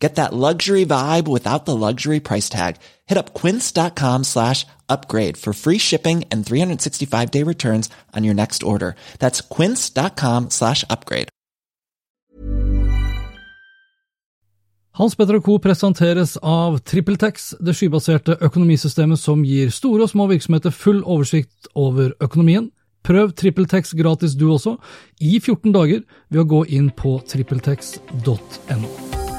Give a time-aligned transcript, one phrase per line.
[0.00, 2.76] Get that luxury vibe without the luxury price tag.
[3.06, 8.62] Hit up quince.com slash upgrade for free shipping and 365 day returns on your next
[8.62, 8.96] order.
[9.18, 11.28] That's quince.com slash upgrade.
[14.92, 15.58] Hans Petter Co.
[15.58, 22.10] presenteres av TrippelTex, det skybaserte økonomisystemet som gir store og små virksomheter full oversikt over
[22.20, 22.68] økonomien.
[23.06, 24.76] Prøv TrippelTex gratis du også,
[25.20, 29.29] i 14 dager, ved å gå inn på trippeltex.no.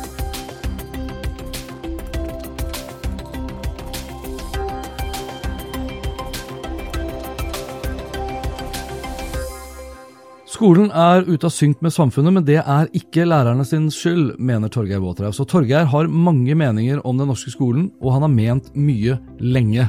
[10.62, 14.70] Skolen er ute av synk med samfunnet, men det er ikke lærerne sin skyld, mener
[14.70, 15.41] Torgeir Waterhouse.
[15.41, 19.88] Og Torgeir har mange meninger om den norske skolen, og han har ment mye lenge.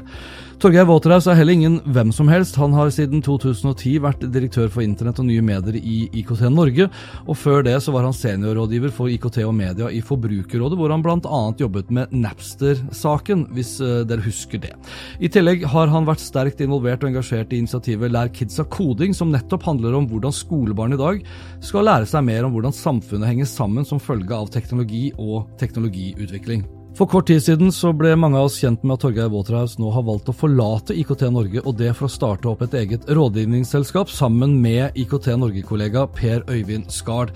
[0.62, 2.54] Torgeir Waterhouse er heller ingen hvem som helst.
[2.60, 6.84] Han har siden 2010 vært direktør for internett og nye medier i IKT Norge,
[7.26, 11.02] og før det så var han seniorrådgiver for IKT og media i Forbrukerrådet, hvor han
[11.02, 11.40] bl.a.
[11.58, 14.70] jobbet med Napster-saken, hvis uh, dere husker det.
[15.18, 19.34] I tillegg har han vært sterkt involvert og engasjert i initiativet Lær kidsa koding, som
[19.34, 21.26] nettopp handler om hvordan skolebarn i dag
[21.58, 26.62] skal lære seg mer om hvordan samfunnet henger sammen som følge av teknologi og teknologiutvikling.
[26.92, 29.88] For kort tid siden så ble mange av oss kjent med at Torgeir Waterhouse nå
[29.94, 34.12] har valgt å forlate IKT Norge, og det for å starte opp et eget rådgivningsselskap
[34.12, 37.32] sammen med IKT Norge-kollega Per Øyvind Skard.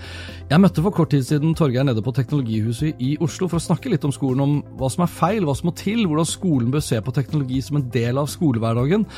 [0.51, 3.89] Jeg møtte for kort tid siden Torgeir nede på Teknologihuset i Oslo for å snakke
[3.89, 6.85] litt om skolen, om hva som er feil, hva som må til, hvordan skolen bør
[6.85, 9.09] se på teknologi som en del av skolehverdagen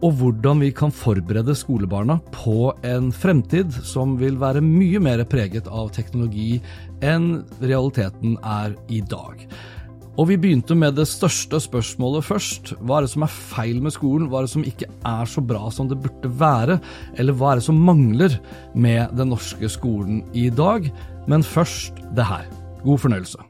[0.00, 5.68] og hvordan vi kan forberede skolebarna på en fremtid som vil være mye mer preget
[5.68, 6.54] av teknologi
[7.06, 9.46] enn realiteten er i dag.
[10.20, 12.72] Og vi begynte med det største spørsmålet først.
[12.84, 14.28] Hva er det som er feil med skolen?
[14.28, 16.80] Hva er det som ikke er så bra som det burde være?
[17.16, 18.36] Eller hva er det som mangler
[18.74, 20.90] med den norske skolen i dag?
[21.30, 22.50] Men først det her.
[22.84, 23.49] God fornøyelse.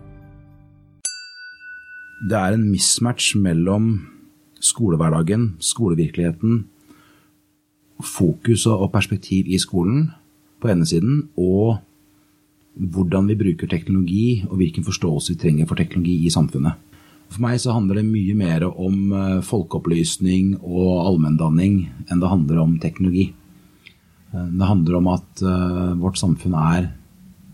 [2.21, 3.93] det er en mismatch mellom
[4.61, 6.65] skolehverdagen, skolevirkeligheten,
[8.01, 10.11] fokus og perspektiv i skolen
[10.61, 11.81] på ene siden, og
[12.77, 16.77] hvordan vi bruker teknologi og hvilken forståelse vi trenger for teknologi i samfunnet.
[17.31, 22.59] For meg så handler det mye mer om eh, folkeopplysning og allmenndanning enn det handler
[22.59, 23.29] om teknologi.
[24.33, 26.89] Eh, det handler om at eh, vårt samfunn er,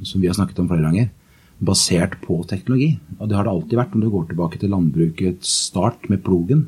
[0.01, 1.11] som vi har snakket om flere ganger,
[1.59, 2.97] basert på teknologi.
[3.17, 3.95] Og det har det alltid vært.
[3.95, 6.67] når du går tilbake til landbrukets start med plogen,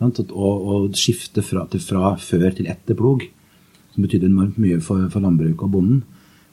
[0.00, 3.22] og, og skifte fra, fra, før til etter plog,
[3.94, 6.02] som betydde enormt mye for, for landbruket og bonden.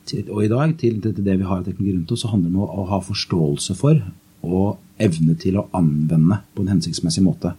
[0.06, 2.50] Til, og i dag, til, til, det vi har av teknologi rundt oss, så handler
[2.50, 4.02] det om å, å, ha forståelse for
[4.42, 7.54] og evne til å anvende på en hensiktsmessig måte.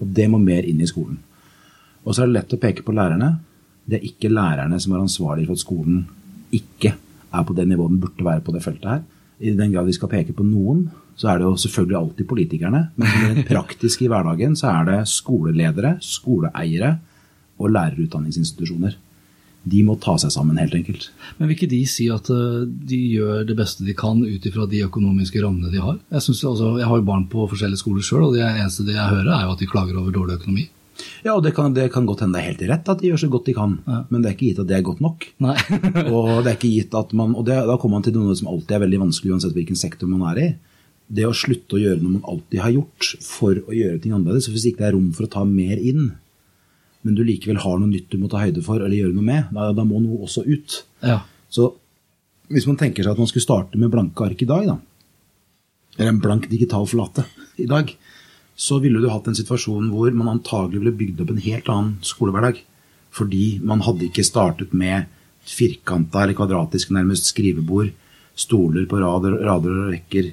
[0.00, 1.20] Og det må mer inn i skolen.
[2.04, 3.36] Og så er det lett å peke på lærerne.
[3.88, 6.02] Det er ikke lærerne som er ansvarlige for at skolen
[6.56, 9.04] ikke er på det nivået den burde være på det feltet her
[9.40, 10.86] i den grad vi skal peke på noen,
[11.16, 12.82] så er det jo selvfølgelig alltid politikerne.
[13.00, 16.96] Men praktisk i hverdagen så er det skoleledere, skoleeiere
[17.56, 18.96] og lærerutdanningsinstitusjoner.
[19.66, 21.08] De må ta seg sammen, helt enkelt.
[21.36, 24.68] Men vil ikke de si at eh, de gjør det beste de kan ut ifra
[24.70, 25.96] de økonomiske rammene de har?
[26.12, 29.32] Jeg, altså, jeg har jo barn på forskjellige skoler sjøl, og det eneste jeg hører,
[29.34, 30.68] er jo at de klager over dårlig økonomi.
[31.24, 33.22] Ja, og det kan, det kan godt hende det er helt rett at de gjør
[33.24, 34.02] så godt de kan, ja.
[34.10, 35.26] men det er ikke gitt at det er godt nok.
[36.16, 38.50] og det er ikke gitt at man, og det, da kommer man til noe som
[38.52, 40.48] alltid er veldig vanskelig uansett hvilken sektor man er i.
[41.06, 44.48] Det å slutte å gjøre noe man alltid har gjort for å gjøre ting annerledes.
[44.50, 46.10] Hvis ikke det er rom for å ta mer inn,
[47.06, 49.52] men du likevel har noe nytt du må ta høyde for eller gjøre noe med,
[49.54, 50.80] da, da må noe også ut.
[51.06, 51.20] Ja.
[51.52, 51.70] Så
[52.50, 54.78] hvis man tenker seg at man skulle starte med blanke ark i dag, da,
[55.96, 57.24] eller en blank digital flate
[57.62, 57.92] i dag,
[58.56, 61.92] så ville du hatt en situasjon hvor man antagelig ville bygd opp en helt annen
[62.06, 62.62] skolehverdag.
[63.16, 65.06] Fordi man hadde ikke startet med
[65.46, 67.92] firkanta eller kvadratisk nærmest skrivebord,
[68.36, 70.32] stoler på rader, rader og rekker,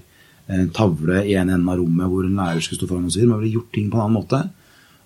[0.51, 3.23] en tavle i en ende av rommet hvor en lærer skulle stå foran og si.
[3.27, 4.41] Man ville gjort ting på en annen måte.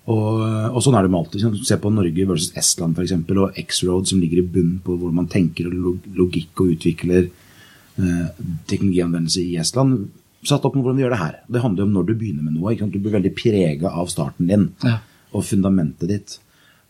[0.08, 0.40] Og,
[0.72, 1.60] og sånn er det med alt.
[1.68, 3.12] Se på Norge versus Estland f.eks.
[3.34, 8.24] og X-Road som ligger i bunnen på hvor man tenker logikk og utvikler eh,
[8.70, 10.08] teknologianvendelse i Estland.
[10.48, 11.38] Satt opp med hvordan vi gjør det her.
[11.52, 12.74] Det handler jo om når du begynner med noe.
[12.78, 14.98] Du blir veldig prega av starten din ja.
[15.36, 16.38] og fundamentet ditt.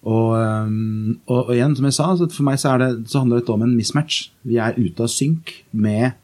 [0.07, 3.55] Og, um, og, og, igjen, som jeg sa, for meg så, det, så handler dette
[3.55, 4.29] om en mismatch.
[4.47, 6.15] Vi er ute av synk med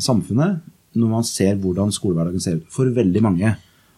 [0.00, 0.62] samfunnet
[0.98, 2.68] når man ser hvordan skolehverdagen ser ut.
[2.72, 3.52] For veldig mange.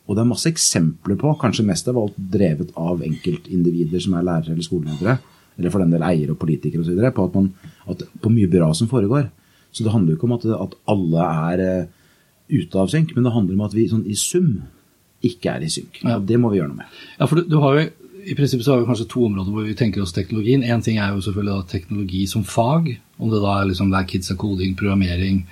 [0.08, 4.26] Og det er masse eksempler på, kanskje mest av alt drevet av enkeltindivider som er
[4.26, 5.20] lærere eller skoleledere,
[5.60, 8.72] eller for den del eiere og politikere osv., på at, man, at på mye bra
[8.74, 9.28] som foregår.
[9.70, 11.99] Så det handler jo ikke om at, at alle er uh,
[12.50, 14.60] ute av synk, men det handler om at vi sånn, i sum
[15.26, 16.02] ikke er i synk.
[16.02, 16.18] Ja.
[16.18, 17.00] Det må vi gjøre noe med.
[17.18, 17.88] Ja, for du, du har jo
[18.20, 20.64] i prinsippet så har vi kanskje to områder hvor vi tenker oss teknologien.
[20.64, 24.32] Én ting er jo selvfølgelig teknologi som fag, om det da er liksom hver kids
[24.32, 25.44] of coding, programmering,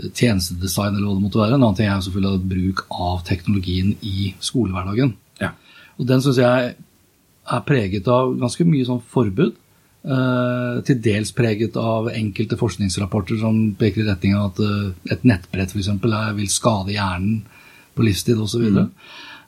[0.00, 1.58] tjenestedesign eller hva det måtte være.
[1.58, 5.14] En annen ting er jo selvfølgelig bruk av teknologien i skolehverdagen.
[5.42, 5.52] Ja.
[5.98, 6.72] Og den syns jeg
[7.44, 9.54] er preget av ganske mye sånn forbud.
[10.04, 15.22] Uh, til dels preget av enkelte forskningsrapporter som peker i retning av at uh, et
[15.24, 15.88] nettbrett f.eks.
[16.36, 17.38] vil skade hjernen
[17.96, 18.66] på livstid osv.
[18.68, 18.90] Mm.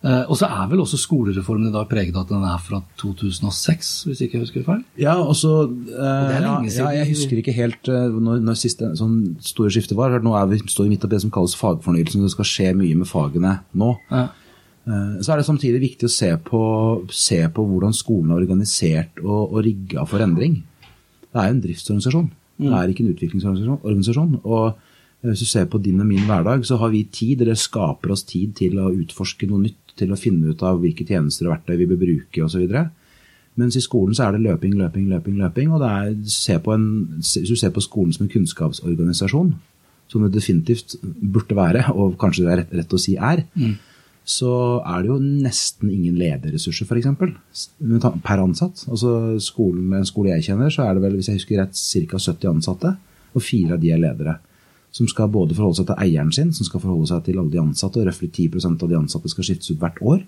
[0.00, 2.80] Uh, og så er vel også skolereformen i dag preget av at den er fra
[3.02, 4.80] 2006, hvis ikke jeg husker feil?
[5.02, 9.98] Ja, også, uh, ja, ja, jeg husker ikke helt når, når siste sånn store skiftet
[10.00, 10.16] var.
[10.24, 12.96] Nå er vi, står vi midt oppi det som kalles fagfornyelsen, det skal skje mye
[12.96, 13.92] med fagene nå.
[14.08, 14.30] Ja.
[14.86, 16.62] Så er det samtidig viktig å se på,
[17.10, 20.60] se på hvordan skolen er organisert og, og rigga for endring.
[21.26, 22.68] Det er jo en driftsorganisasjon, mm.
[22.68, 24.36] det er ikke en utviklingsorganisasjon.
[24.46, 24.84] og
[25.26, 28.22] hvis du ser på din og min hverdag, så har vi tid, eller skaper oss
[28.28, 31.80] tid til å utforske noe nytt til å finne ut av hvilke tjenester og verktøy
[31.80, 32.74] vi bør bruke osv.
[33.56, 35.38] Mens i skolen så er det løping, løping, løping.
[35.40, 36.86] løping, og er, se en,
[37.18, 39.54] Hvis du ser på skolen som en kunnskapsorganisasjon,
[40.06, 43.74] som det definitivt burde være, og kanskje det er rett, rett å si er, mm.
[44.26, 44.52] Så
[44.82, 47.68] er det jo nesten ingen lederressurser, f.eks.
[48.26, 48.82] per ansatt.
[48.90, 52.18] Altså skolen, En skole jeg kjenner, så er det vel, hvis jeg husker rett, ca.
[52.18, 52.96] 70 ansatte,
[53.36, 54.38] og fire av de er ledere
[54.96, 57.60] som skal både forholde seg til eieren sin, som skal forholde seg til alle de
[57.60, 60.22] ansatte, og røftlig 10% av de ansatte skal skiftes ut hvert år.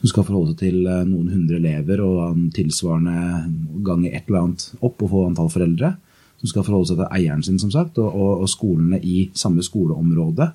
[0.00, 3.44] Som skal forholde seg til eh, noen hundre elever og tilsvarende
[3.86, 5.92] gange et eller annet opp og få antall foreldre.
[6.42, 9.62] Som skal forholde seg til eieren sin, som sagt, og, og, og skolene i samme
[9.62, 10.50] skoleområde.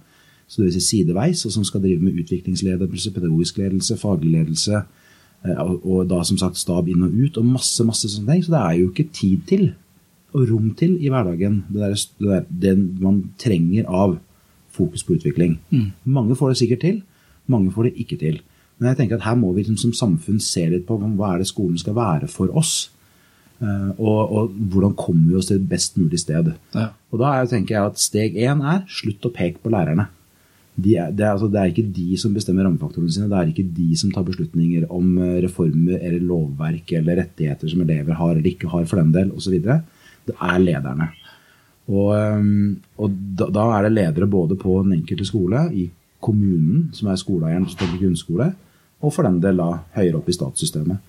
[0.48, 4.84] Så det vil si sideveis, og som skal drive med utviklingsledelse, pedagogisk ledelse, faglig ledelse,
[5.44, 8.46] eh, og, da som sagt stab inn og ut, og masse, masse sånne ting.
[8.46, 9.68] Så det er jo ikke tid til
[10.36, 11.64] og rom til i hverdagen.
[11.68, 14.18] Det, der, det, der, det man trenger av
[14.78, 15.58] fokus på utvikling.
[15.72, 15.92] Mm.
[16.04, 17.02] Mange får det sikkert til,
[17.48, 18.42] mange får det ikke til.
[18.78, 21.42] Men jeg tenker at her må vi liksom, som samfunn se litt på hva er
[21.42, 22.92] det skolen skal være for oss.
[23.58, 26.52] Uh, og, og, hvordan kommer vi oss til et best mulig sted.
[26.76, 26.92] Ja.
[27.10, 30.12] Og da er, tenker jeg at Steg én er slutt å peke på lærerne.
[30.78, 33.30] De er, det, er, altså, det, er, ikke de som bestemmer rammefaktorene sine.
[33.32, 37.82] Det er ikke de som tar beslutninger om eh, reformer eller lovverk eller rettigheter som
[37.82, 39.58] elever har eller ikke har, for den del, osv
[40.28, 41.10] det er lederne.
[41.88, 45.88] Og, um, og da, da, er det ledere både på den enkelte skole, i
[46.24, 48.50] kommunen, som er skoleeieren som tenker grunnskole,
[48.98, 51.00] og for den del da høyere opp i statssystemet.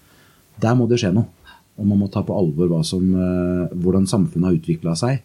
[0.60, 1.30] Der må det skje noe.
[1.78, 5.22] Og man må ta på alvor som, uh, hvordan samfunnet har utvikla seg.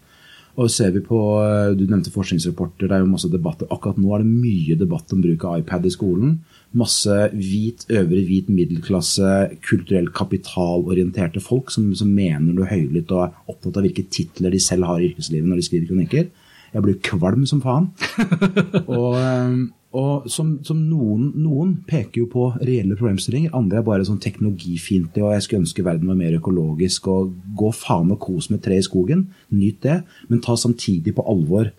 [0.53, 3.69] Og ser vi på, uh, Du nevnte forskningsrapporter, det er jo masse debatter.
[3.73, 6.35] Akkurat nå er det mye debatt om bruk av iPad i skolen
[6.77, 9.33] masse hvit, øvre hvit middelklasse,
[9.67, 14.61] kulturelt kapitalorienterte folk som, som mener noe høylytt og er opptatt av hvilke titler de
[14.61, 16.31] selv har i yrkeslivet når de skriver kronikker.
[16.73, 17.91] Jeg blir kvalm som faen.
[18.97, 19.57] og, eh,
[19.93, 25.27] og som, som noen, noen, peker jo på reelle problemstillinger, andre er bare sånn teknologifiendtlige
[25.27, 28.79] og jeg skulle ønske verden var mer økologisk og gå faen og kos med tre
[28.81, 29.27] i skogen.
[29.53, 29.99] Nyt det,
[30.31, 31.69] men ta samtidig på alvor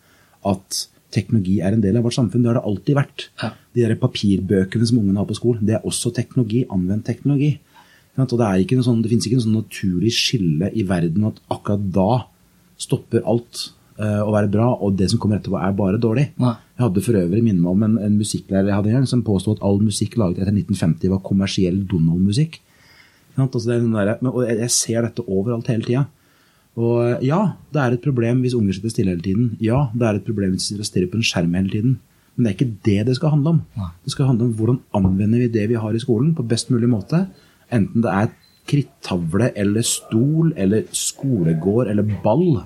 [0.47, 2.45] at teknologi er en del av vårt samfunn.
[2.45, 3.27] Det har det alltid vært.
[3.75, 6.65] De der papirbøkene som ungene har på skolen, det er også teknologi.
[6.71, 7.57] Anvendt teknologi.
[8.15, 11.89] Og det, er sånn, det finnes ikke noe sånn naturlig skille i verden at akkurat
[11.95, 12.11] da
[12.79, 16.25] stopper alt å være bra, og det som kommer etterpå, er bare dårlig.
[16.43, 16.55] Nei.
[16.75, 19.55] Jeg hadde for øvrig minne om en, en musikklærer jeg hadde en gang, som påsto
[19.55, 22.59] at all musikk laget etter 1950 var kommersiell Donald-musikk.
[23.39, 23.79] Altså
[24.31, 26.05] og jeg ser dette overalt hele tida.
[26.79, 27.41] Og eh, ja,
[27.75, 29.53] det er et problem hvis unger sitter stille hele tiden.
[29.63, 31.97] Ja, det er et problem hvis de sitter og stirrer på en skjerm hele tiden.
[32.35, 33.61] Men det er ikke det det skal handle om.
[34.03, 36.91] Det skal handle om hvordan anvender vi det vi har i skolen på best mulig
[36.91, 37.27] måte.
[37.71, 38.33] Enten det er
[38.71, 42.65] krittavle eller stol eller skolegård eller ball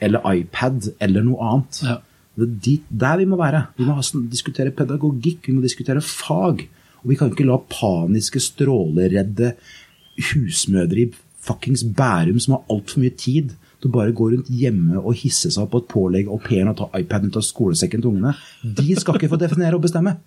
[0.00, 1.80] eller iPad eller noe annet.
[1.86, 1.96] Ja.
[2.40, 3.64] Det er dit, der vi må være.
[3.76, 3.96] Vi må
[4.32, 6.66] diskutere pedagogikk, vi må diskutere fag.
[7.00, 9.54] Og vi kan ikke la paniske, stråleredde
[10.30, 15.00] husmødre i fuckings Bærum som har altfor mye tid til å bare gå rundt hjemme
[15.00, 18.02] og hisse seg opp på et pålegg au pairen og ta iPaden ut av skolesekken
[18.02, 18.34] til ungene.
[18.60, 20.18] De skal ikke få definere og bestemme.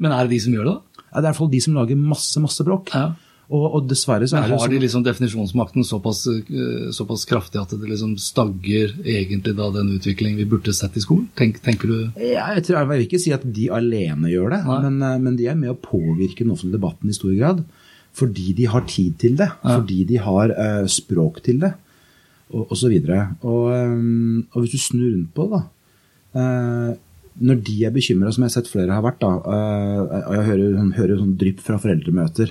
[0.00, 1.02] Men er det de som gjør det, da?
[1.10, 2.92] Ja, det er i hvert fall de som lager masse, masse bråk.
[2.94, 3.08] Ja.
[3.50, 7.58] Og, og dessverre så Men er det har de liksom definisjonsmakten såpass, eh, såpass kraftig
[7.58, 11.26] at det liksom stagger egentlig da den utviklingen vi burde sett i skolen?
[11.38, 14.60] Tenk, tenker du Ja, jeg, tror, jeg vil ikke si at de alene gjør det,
[14.68, 17.66] men, eh, men de er med å påvirke den offentlige debatten i stor grad.
[18.20, 21.70] Fordi de har tid til det, fordi de har uh, språk til det,
[22.50, 22.96] og osv.
[23.06, 25.60] Og, og, um, og hvis du snur rundt på det,
[26.34, 26.96] da uh,
[27.38, 30.90] Når de er bekymra, som jeg har sett flere har vært, da, og jeg hører,
[30.98, 32.50] hører sånn drypp fra foreldremøter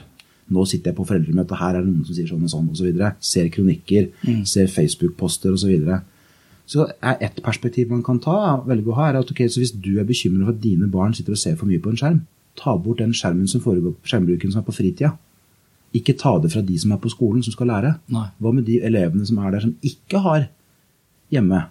[0.54, 3.04] nå sitter jeg på foreldremøte, her er det noen som sier sånn og sånn osv.
[3.32, 4.10] Ser kronikker,
[4.50, 5.64] ser Facebook-poster osv.
[5.64, 6.02] Så, videre.
[6.70, 9.76] så er ett perspektiv man kan ta, velge å ha, er at okay, så hvis
[9.76, 12.22] du er bekymret for at dine barn sitter og ser for mye på en skjerm,
[12.60, 15.16] ta bort den skjermen som foregår, skjermbruken som er på fritida.
[15.96, 17.96] Ikke ta det fra de som er på skolen, som skal lære.
[18.14, 18.28] Nei.
[18.38, 20.50] Hva med de elevene som er der, som ikke har
[21.34, 21.62] hjemme?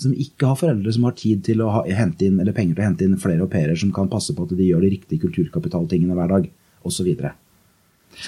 [0.00, 2.84] Som ikke har foreldre som har tid til å ha, hente inn, eller penger til
[2.84, 5.24] å hente inn flere au pairer som kan passe på at de gjør de riktige
[5.26, 6.46] kulturkapitaltingene hver dag,
[6.84, 7.10] osv.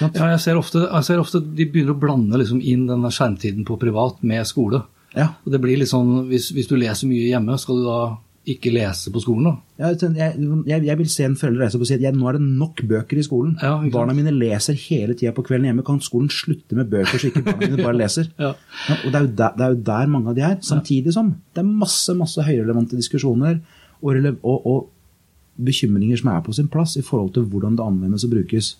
[0.01, 3.65] Ja, jeg ser ofte, jeg ser ofte de begynner å blande liksom inn denne skjermtiden
[3.67, 4.83] på privat med skole.
[5.17, 5.31] Ja.
[5.45, 7.99] Og det blir litt sånn, hvis, hvis du leser mye hjemme, skal du da
[8.47, 9.49] ikke lese på skolen?
[9.49, 9.87] da?
[9.89, 10.35] Jeg, jeg,
[10.69, 12.45] jeg, jeg vil se en forelder reise opp og si at jeg, nå er det
[12.45, 13.57] nok bøker i skolen.
[13.59, 15.83] Ja, barna mine leser hele tida på kvelden hjemme.
[15.87, 18.29] Kan skolen slutte med bøker så ikke barna mine bare leser?
[18.43, 18.53] Ja.
[18.87, 20.55] Ja, og det er, der, det er jo der mange av de er.
[20.63, 23.57] Samtidig som det er masse masse høyrelevante diskusjoner
[23.99, 28.23] og, og, og bekymringer som er på sin plass i forhold til hvordan det anvendes
[28.27, 28.75] og brukes.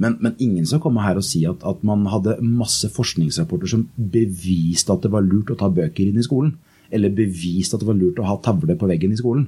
[0.00, 3.84] Men, men ingen skal komme her og si at, at man hadde masse forskningsrapporter som
[3.96, 6.56] beviste at det var lurt å ta bøker inn i skolen.
[6.94, 9.46] Eller beviste at det var lurt å ha tavle på veggen i skolen.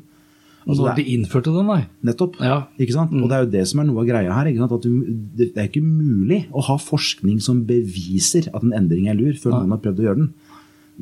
[0.66, 1.82] Altså, Når de innførte den, nei.
[2.06, 2.40] Nettopp.
[2.42, 2.64] Ja.
[2.82, 3.12] Ikke sant?
[3.14, 4.48] Og det er jo det som er noe av greia her.
[4.66, 4.94] At du,
[5.38, 9.60] det er ikke mulig å ha forskning som beviser at en endring er lur, før
[9.60, 10.32] noen har prøvd å gjøre den.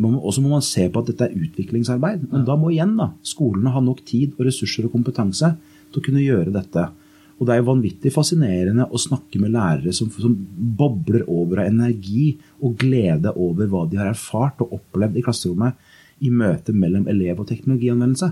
[0.05, 2.27] Og så må man se på at dette er utviklingsarbeid.
[2.33, 5.55] Men da må igjen da, skolene ha nok tid og ressurser og kompetanse
[5.89, 6.89] til å kunne gjøre dette.
[7.35, 10.37] Og det er vanvittig fascinerende å snakke med lærere som, som
[10.79, 15.93] bobler over av energi og glede over hva de har erfart og opplevd i klasserommet
[16.25, 18.31] i møte mellom elev og teknologianvendelse.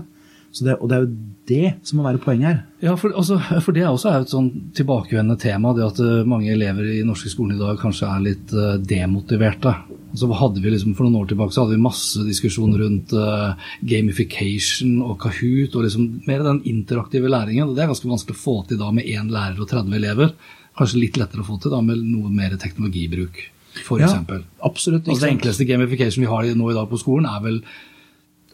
[0.53, 1.13] Så det, og det er jo
[1.49, 2.57] det som må være poenget her.
[2.85, 6.27] Ja, for, altså, for det også er jo et sånn tilbakevendende tema, det at eh,
[6.29, 9.73] mange elever i norske skolen i dag kanskje er litt uh, demotiverte.
[10.13, 13.71] Så hadde vi liksom, For noen år tilbake så hadde vi masse diskusjon rundt uh,
[13.89, 17.65] gamification og Kahoot, og liksom mer den interaktive læringen.
[17.65, 20.37] og Det er ganske vanskelig å få til da med én lærer og 30 elever.
[20.77, 23.41] Kanskje litt lettere å få til da med noe mer teknologibruk,
[23.81, 24.05] f.eks.
[24.05, 25.09] Ja, absolutt.
[25.09, 27.59] Altså, det enkleste gamification vi har nå i dag på skolen, er vel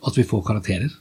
[0.08, 0.96] at vi får karakterer.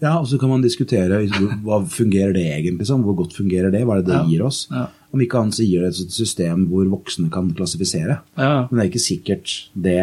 [0.00, 1.20] Ja, og så kan man diskutere
[1.64, 4.46] hva fungerer det egentlig som, hvor godt fungerer det, hva er det det Ja, gir
[4.46, 4.64] oss.
[4.72, 4.86] ja.
[5.10, 8.20] Om ikke annet så gir det et system hvor voksne kan klassifisere.
[8.38, 8.66] Ja.
[8.70, 9.98] Men det er ikke sikkert det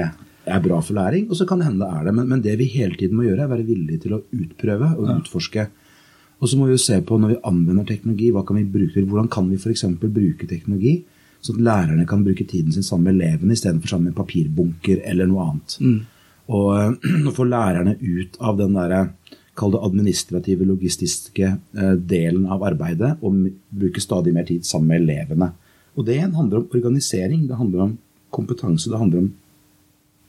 [0.47, 2.13] er bra for læring, og så kan det hende det er det.
[2.15, 5.13] Men, men det vi hele tiden må gjøre, er være villige til å utprøve og
[5.15, 5.67] utforske.
[6.37, 8.93] Og så må vi jo se på når vi anvender teknologi, hva kan vi bruke
[8.93, 9.07] til?
[9.09, 9.87] Hvordan kan vi f.eks.
[10.03, 10.99] bruke teknologi
[11.41, 15.29] så at lærerne kan bruke tiden sin sammen med elevene istedenfor sammen med papirbunker eller
[15.29, 15.77] noe annet.
[16.49, 19.01] Og eh, å få lærerne ut av den derre
[19.57, 25.05] Kall det administrative, logistiske eh, delen av arbeidet, og bruke stadig mer tid sammen med
[25.05, 25.51] elevene.
[25.97, 27.95] Og det handler om organisering, det handler om
[28.33, 29.31] kompetanse, det handler om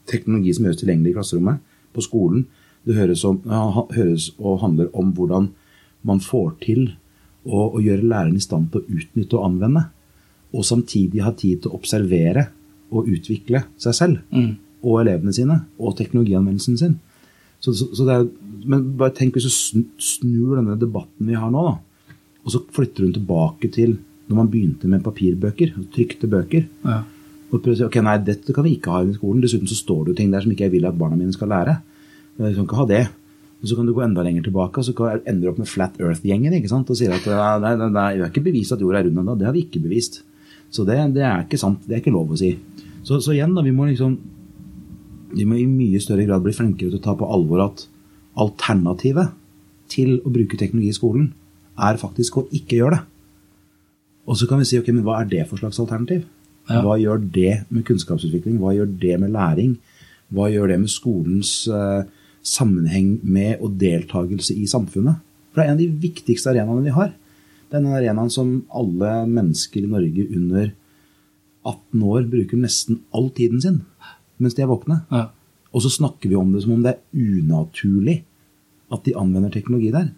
[0.09, 1.61] teknologi som gjøres tilgjengelig i klasserommet,
[1.93, 2.47] på skolen.
[2.89, 3.43] Det høres, om,
[3.93, 5.51] høres og handler om hvordan
[6.09, 6.87] man får til
[7.45, 9.83] å, å gjøre læreren i stand til å utnytte og anvende,
[10.57, 12.47] og samtidig ha tid til å observere
[12.89, 14.23] og utvikle seg selv
[14.79, 16.97] og elevene sine, og teknologianvendelsen sin.
[17.61, 18.27] Så, så, så er,
[18.71, 23.05] men bare tenk hvis du snur denne debatten vi har nå, da, og så flytter
[23.07, 23.97] hun tilbake til
[24.29, 26.67] når man begynte med papirbøker, trykte bøker.
[26.85, 26.99] Ja.
[27.49, 29.41] Og prøver å si ok, nei, dette kan vi ikke ha i skolen.
[29.41, 31.49] Dessuten så står det jo ting der som ikke jeg vil at barna mine skal
[31.49, 31.79] lære.
[32.37, 33.03] Vi kan ikke ha det.
[33.59, 35.67] Og så kan du gå enda lenger tilbake, og så kan- ender du opp med
[35.73, 36.91] Flat Earth-gjengen ikke sant?
[36.93, 37.25] og sier at
[37.65, 39.35] nei, nei, nei, vi har ikke bevist at jorda er rund ennå.
[39.41, 40.21] Det har vi ikke bevist.
[40.71, 41.81] Så det, det er ikke sant.
[41.89, 42.53] Det er ikke lov å si.
[43.03, 44.15] Så, så igjen, da, vi må liksom
[45.35, 47.85] vi må i mye større grad bli flinkere til å ta på alvor at
[48.39, 49.35] alternativet
[49.93, 51.31] til å bruke teknologi i skolen
[51.79, 53.05] er faktisk å ikke gjøre det.
[54.29, 56.27] Og så kan vi si ok, men hva er det for slags alternativ?
[56.69, 56.83] Ja.
[56.85, 58.59] Hva gjør det med kunnskapsutvikling?
[58.61, 59.79] Hva gjør det med læring?
[60.35, 62.05] Hva gjør det med skolens uh,
[62.45, 65.23] sammenheng med og deltakelse i samfunnet?
[65.49, 67.15] For det er en av de viktigste arenaene vi har.
[67.69, 70.69] Det er den arenaen som alle mennesker i Norge under
[71.65, 73.81] 18 år bruker nesten all tiden sin
[74.39, 75.03] mens de er våkne.
[75.13, 75.29] Ja.
[75.75, 78.23] Og så snakker vi om det som om det er unaturlig
[78.95, 80.13] at de anvender teknologi der.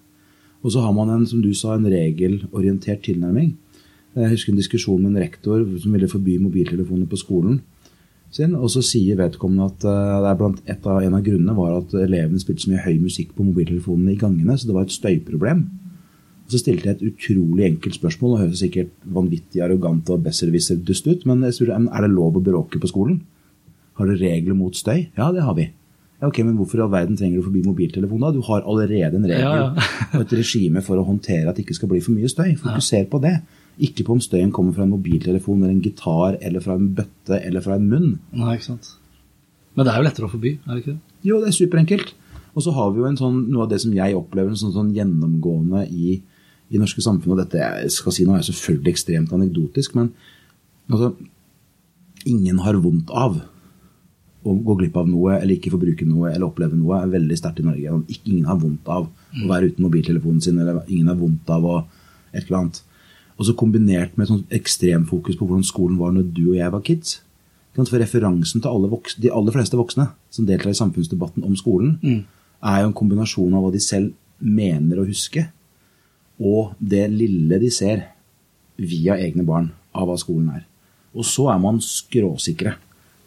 [0.63, 3.55] Og så har man en, som du sa, en regelorientert tilnærming.
[4.15, 7.61] Jeg husker en diskusjon med en rektor som ville forby mobiltelefoner på skolen
[8.35, 11.55] sin, og så sier vedkommende at eh, det er blant et av, en av grunnene
[11.57, 14.87] var at elevene spilte så mye høy musikk på mobiltelefonene i gangene, så det var
[14.87, 15.65] et støyproblem.
[16.47, 21.11] Og så stilte jeg et utrolig enkelt spørsmål, og høres sikkert vanvittig arrogant og besserwisser-dust
[21.11, 23.21] ut, men jeg spurte er det lov å bråke på skolen?
[24.01, 25.11] Har dere regler mot støy?
[25.19, 25.69] Ja, det har vi.
[26.21, 28.31] Ja, ok, Men hvorfor i all verden trenger du forbi forby mobiltelefon da?
[28.33, 29.89] Du har allerede en regel Ja, ja.
[30.19, 32.55] og et regime for å håndtere at det ikke skal bli for mye støy.
[32.61, 33.39] Fokuser på det.
[33.81, 37.39] Ikke på om støyen kommer fra en mobiltelefon eller en gitar eller fra en bøtte
[37.41, 38.11] eller fra en munn.
[38.37, 38.97] Nei, ikke sant.
[39.77, 41.15] Men det er jo lettere å forby, er det ikke det?
[41.25, 42.13] Jo, det er superenkelt.
[42.51, 44.91] Og så har vi jo en sånn, noe av det som jeg opplever som sånn,
[44.97, 46.19] gjennomgående i,
[46.69, 50.11] i norske samfunn, og dette jeg skal si nå er selvfølgelig ekstremt anekdotisk, men
[50.91, 51.15] altså,
[52.29, 53.39] ingen har vondt av
[54.41, 57.37] å gå glipp av noe eller ikke få bruke noe eller oppleve noe er veldig
[57.37, 57.97] sterkt i Norge.
[58.09, 61.67] Ikke, ingen har vondt av å være uten mobiltelefonen sin, eller ingen har vondt av
[61.67, 61.75] å
[62.33, 62.81] et eller annet.
[63.37, 66.85] Og så kombinert med et ekstremfokus på hvordan skolen var når du og jeg var
[66.87, 67.19] kids.
[67.77, 71.95] For referansen til alle voksne, de aller fleste voksne som deltar i samfunnsdebatten om skolen,
[72.61, 75.47] er jo en kombinasjon av hva de selv mener å huske,
[76.41, 78.07] og det lille de ser
[78.81, 80.65] via egne barn av hva skolen er.
[81.17, 82.77] Og så er man skråsikre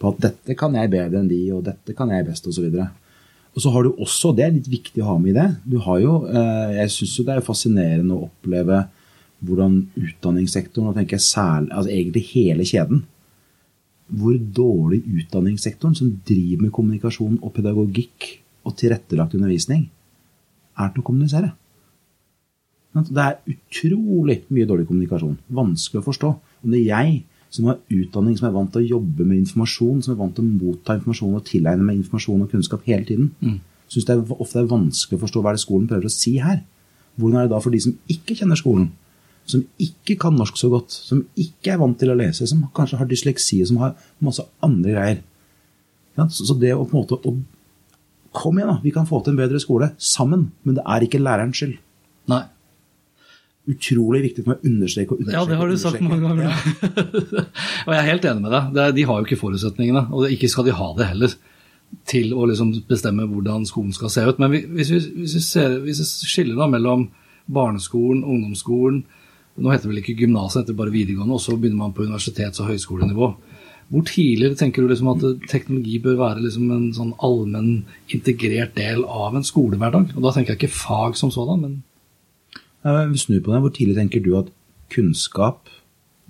[0.03, 2.67] på at dette kan jeg bedre enn de, og dette kan jeg best, osv.
[3.53, 5.77] Og så har du også, det er litt viktig å ha med i det, du
[5.86, 8.83] har jo, eh, jeg syns jo det er fascinerende å oppleve
[9.43, 13.03] hvordan utdanningssektoren, og tenker jeg særlig, altså egentlig hele kjeden,
[14.13, 18.29] hvor dårlig utdanningssektoren, som driver med kommunikasjon og pedagogikk
[18.67, 19.88] og tilrettelagt undervisning,
[20.79, 21.53] er til å kommunisere.
[22.93, 25.38] Det er utrolig mye dårlig kommunikasjon.
[25.55, 26.29] Vanskelig å forstå.
[26.63, 27.15] Og er jeg
[27.53, 30.45] som har utdanning, som er vant til å jobbe med informasjon, som er vant til
[30.45, 33.60] å motta informasjon og tilegne meg informasjon og kunnskap hele tiden, mm.
[33.93, 36.39] syns det er, ofte er vanskelig å forstå hva er det skolen prøver å si
[36.41, 36.63] her.
[37.22, 38.89] Hvordan er det da for de som ikke kjenner skolen,
[39.45, 43.00] som ikke kan norsk så godt, som ikke er vant til å lese, som kanskje
[43.01, 43.93] har dysleksi, som har
[44.24, 45.22] masse andre greier.
[46.17, 47.38] Ja, så det å på en måte å,
[48.33, 48.79] Kom igjen, da!
[48.81, 51.75] Vi kan få til en bedre skole sammen, men det er ikke lærerens skyld.
[52.33, 52.39] Nei.
[53.63, 55.39] Utrolig viktig for meg å understreke og understreke.
[55.39, 56.50] Ja, det har du sagt mange ganger.
[56.50, 57.43] Ja.
[57.86, 58.96] og jeg er helt enig med deg.
[58.98, 61.36] De har jo ikke forutsetningene, og ikke skal de ha det heller,
[62.10, 64.41] til å liksom bestemme hvordan skolen skal se ut.
[64.41, 67.08] Men hvis vi, hvis vi, ser, hvis vi skiller da mellom
[67.54, 69.04] barneskolen, ungdomsskolen,
[69.56, 72.08] nå heter det vel ikke gymnaset, det heter bare videregående, og så begynner man på
[72.08, 73.32] universitets- og høyskolenivå.
[73.93, 77.84] Hvor tidligere tenker du liksom at teknologi bør være liksom en sånn allmenn
[78.15, 80.15] integrert del av en skolehverdag?
[80.17, 81.76] Og da tenker jeg ikke fag som sådan, men
[82.84, 83.62] Vi snur på det.
[83.63, 84.50] Hvor tidlig tenker du at
[84.93, 85.69] kunnskap,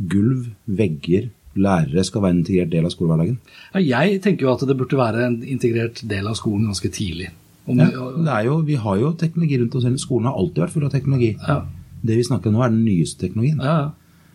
[0.10, 3.40] gulv, vegger, lærere skal være en integrert del av skolehverdagen?
[3.84, 7.32] Jeg tenker jo at det burde være en integrert del av skolen ganske tidlig.
[7.64, 7.90] Om, ja,
[8.20, 9.88] det er jo, vi har jo teknologi rundt oss.
[10.04, 11.34] Skolen har alltid vært full av teknologi.
[11.40, 11.62] Ja.
[12.04, 13.62] Det vi snakker om nå, er den nyeste teknologien.
[13.64, 13.92] Ja, ja.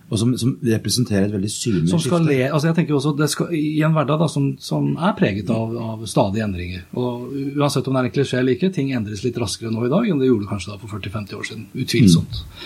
[0.08, 2.32] Og som, som, representerer et veldig synlig som skal skifte.
[2.32, 5.50] le, altså jeg tenker også det skal, I en hverdag da, som, som er preget
[5.52, 6.86] av, av stadige endringer.
[6.96, 7.26] og
[7.58, 10.08] Uansett om det er en klisjé eller ikke, ting endres litt raskere nå i dag
[10.08, 11.66] enn det gjorde kanskje da for 40-50 år siden.
[11.76, 12.40] Utvilsomt.
[12.40, 12.62] Mm.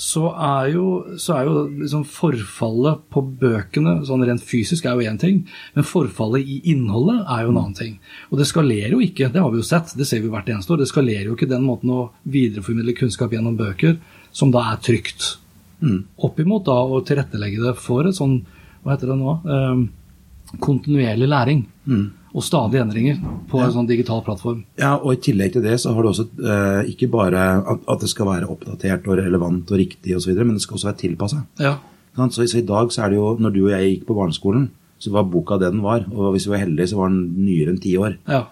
[0.00, 0.86] Så er jo,
[1.22, 5.44] så er jo liksom forfallet på bøkene sånn rent fysisk er jo én ting,
[5.76, 7.94] men forfallet i innholdet er jo en annen ting.
[8.30, 10.74] Og det skalerer jo ikke, det har vi jo sett, det ser vi hvert eneste
[10.74, 13.98] år, det skalerer jo ikke den måten å videreformidle kunnskap gjennom bøker
[14.34, 15.36] som da er trygt.
[15.84, 16.02] Mm.
[16.26, 18.38] Oppimot da å tilrettelegge det for et sånn,
[18.84, 21.64] hva heter det nå, eh, kontinuerlig læring.
[21.86, 22.04] Mm.
[22.34, 23.18] Og stadige endringer
[23.50, 24.64] på en sånn digital plattform.
[24.80, 28.02] Ja, og I tillegg til det så har du også eh, ikke bare at, at
[28.02, 31.44] det skal være oppdatert og relevant og riktig osv., men det skal også være tilpassa.
[31.62, 31.76] Ja.
[32.16, 34.66] Så, så i dag så er det jo, når du og jeg gikk på barneskolen,
[34.98, 36.08] så var boka det den var.
[36.10, 38.18] Og hvis vi var heldige, så var den nyere enn ti år.
[38.30, 38.44] Ja.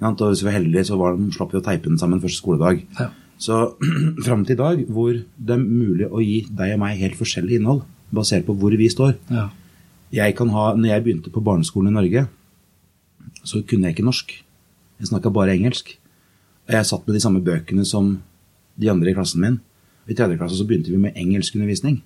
[0.00, 2.42] Og hvis vi var heldige, så var den, slapp vi å teipe den sammen første
[2.42, 2.84] skoledag.
[2.98, 3.10] ja.
[3.40, 3.60] Så
[4.26, 7.60] fram til i dag, hvor det er mulig å gi deg og meg helt forskjellig
[7.60, 7.82] innhold,
[8.14, 9.46] basert på hvor vi står ja.
[10.12, 12.26] jeg kan ha, når jeg begynte på barneskolen i Norge,
[13.46, 14.34] så kunne jeg ikke norsk.
[15.00, 15.94] Jeg snakka bare engelsk.
[16.68, 18.12] Og jeg satt med de samme bøkene som
[18.80, 19.58] de andre i klassen min.
[20.10, 22.00] I tredje klasse så begynte vi med engelskundervisning.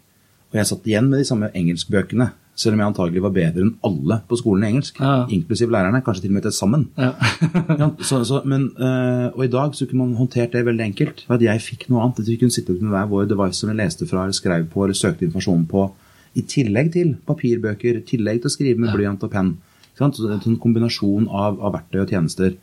[0.53, 3.73] Og jeg satt igjen med de samme engelskbøkene, selv om jeg antagelig var bedre enn
[3.87, 5.01] alle på skolen i engelsk.
[5.03, 5.25] Ja.
[5.35, 6.87] Inklusiv lærerne, kanskje til og med til sammen.
[6.99, 7.11] ja.
[7.81, 11.25] Ja, så, så, men, øh, og i dag så kunne man håndtert det veldig enkelt.
[11.27, 12.23] For at jeg fikk noe annet.
[12.23, 14.85] At vi kunne sitte med hver vår device som vi leste fra, eller skrev på,
[14.85, 15.89] eller søkte informasjon på.
[16.35, 19.57] I tillegg til papirbøker, i tillegg til å skrive med blyant og penn.
[19.95, 22.55] Så det er en sånn kombinasjon av, av verktøy og tjenester.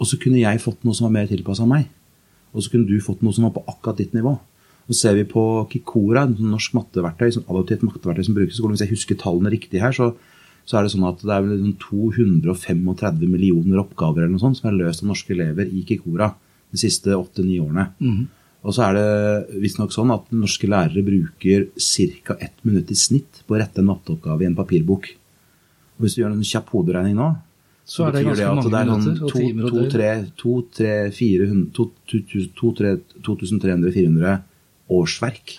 [0.00, 1.88] Og så kunne jeg fått noe som var mer tilpassa meg.
[2.52, 4.36] Og så kunne du fått noe som var på akkurat ditt nivå.
[4.86, 8.60] Så ser vi på Kikora, en sånn norsk matteverktøy, sånn adaptivt matteverktøy som brukes i
[8.60, 8.76] skolen.
[8.76, 10.12] Hvis jeg husker tallene riktig her, så,
[10.64, 14.70] så er det sånn at det er sånn 235 millioner oppgaver eller noe sånt som
[14.70, 16.30] er løst av norske elever i Kikora
[16.70, 17.88] de siste åtte-ni årene.
[18.66, 21.68] Og så er det visstnok sånn at norske lærere bruker
[22.26, 22.34] ca.
[22.40, 25.06] ett minutt i snitt på å rette en matteoppgave i en papirbok.
[25.96, 27.28] Og hvis du gjør en kjapp hoderegning nå,
[27.86, 29.90] Så er det betyr ganske at det er sånn minutter og timer og døgn.
[29.92, 34.42] tre, to, tre, 400, to- to- to- to- tre- 2300-400
[34.88, 35.56] årsverk.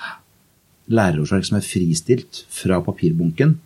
[0.88, 3.60] Lærerårsverk som er fristilt fra papirbunken,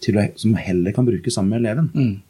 [0.00, 2.22] til å, som heller kan brukes sammen med eleven.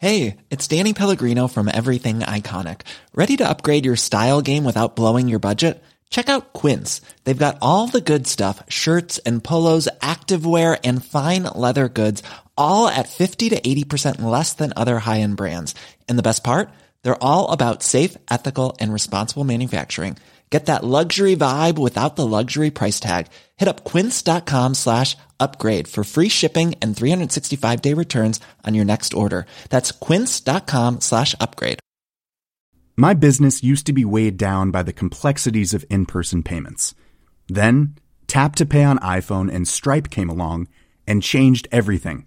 [0.00, 2.82] Hey, it's Danny Pellegrino from Everything Iconic.
[3.14, 5.82] Ready to upgrade your style game without blowing your budget?
[6.08, 7.00] Check out Quince.
[7.24, 12.22] They've got all the good stuff shirts and polos, activewear, and fine leather goods,
[12.56, 15.74] all at 50 to 80% less than other high end brands.
[16.08, 16.70] And the best part?
[17.02, 20.16] They're all about safe, ethical, and responsible manufacturing.
[20.50, 23.26] Get that luxury vibe without the luxury price tag.
[23.56, 29.12] Hit up quince.com slash upgrade for free shipping and 365 day returns on your next
[29.14, 29.46] order.
[29.68, 31.80] That's quince.com slash upgrade.
[32.96, 36.94] My business used to be weighed down by the complexities of in person payments.
[37.46, 37.94] Then,
[38.26, 40.68] Tap to Pay on iPhone and Stripe came along
[41.06, 42.26] and changed everything.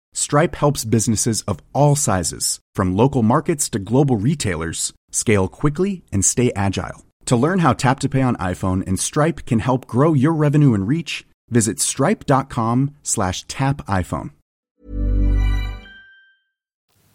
[0.13, 6.25] Stripe helps businesses of all sizes, from local markets to global retailers, scale quickly and
[6.25, 7.05] stay agile.
[7.25, 10.73] To learn how Tap to Pay on iPhone and Stripe can help grow your revenue
[10.73, 14.31] and reach, visit stripe.com slash tap iPhone.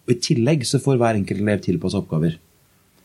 [0.07, 2.37] I tillegg så får hver enkelt elev tilpasse oppgaver.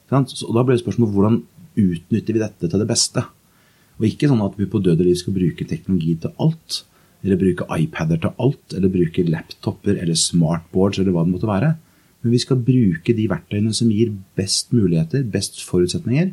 [0.09, 1.39] Så da blir det spørsmål hvordan
[1.75, 3.25] utnytter vi dette til det beste?
[3.99, 6.85] Og ikke sånn at vi på døde liv skal bruke teknologi til alt.
[7.23, 11.75] Eller bruke iPader til alt, eller bruke laptoper eller smartboards eller hva det måtte være.
[12.23, 16.33] Men vi skal bruke de verktøyene som gir best muligheter, best forutsetninger.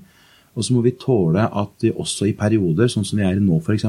[0.58, 3.44] Og så må vi tåle at vi også i perioder, sånn som vi er i
[3.44, 3.86] nå f.eks.,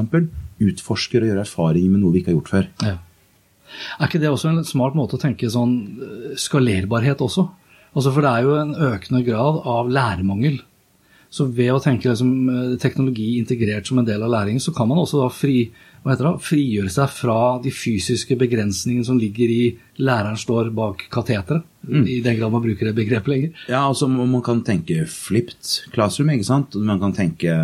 [0.61, 2.67] utforsker og gjør erfaringer med noe vi ikke har gjort før.
[2.85, 2.97] Ja.
[3.97, 7.47] Er ikke det også en smart måte å tenke sånn eh, skalerbarhet også?
[7.91, 10.61] Altså For det er jo en økende grad av læremangel.
[11.31, 14.89] Så ved å tenke liksom, eh, teknologi integrert som en del av læringen, så kan
[14.89, 15.71] man også da fri,
[16.03, 22.19] det, frigjøre seg fra de fysiske begrensningene som ligger i læreren står bak kateteret, i
[22.21, 23.53] den grad man bruker det begrepet lenger.
[23.69, 26.75] Ja, altså Man kan tenke flipped classroom, ikke sant?
[26.75, 27.55] Man kan tenke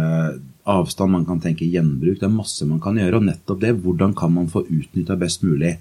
[0.67, 2.19] avstand, man kan tenke gjenbruk.
[2.19, 3.19] Det er masse man kan gjøre.
[3.19, 5.77] Og nettopp det, hvordan kan man få utnytta best mulig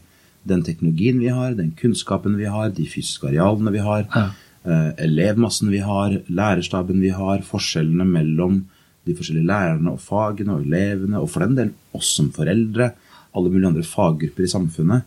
[0.46, 4.30] den teknologien vi har, den kunnskapen vi har, de fysiske arealene vi har, Ja.
[4.66, 8.64] Eh, elevmassen vi har, lærerstaben vi har, forskjellene mellom
[9.06, 12.90] de forskjellige lærerne og fagene og elevene, og for den del oss som foreldre,
[13.36, 15.06] alle mulige andre faggrupper i samfunnet,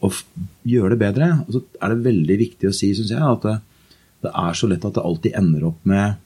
[0.00, 0.16] og
[0.68, 1.30] gjøre det bedre.
[1.46, 3.56] Og så er det veldig viktig å si, syns jeg, at det,
[4.24, 6.18] det er så lett at det alltid ender opp med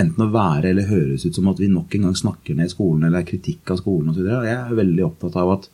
[0.00, 3.04] enten å være eller høres ut som at vi nok en gang snakker ned skolen
[3.06, 4.26] eller er kritikk av skolen osv.
[4.26, 5.68] Jeg er veldig opptatt av at,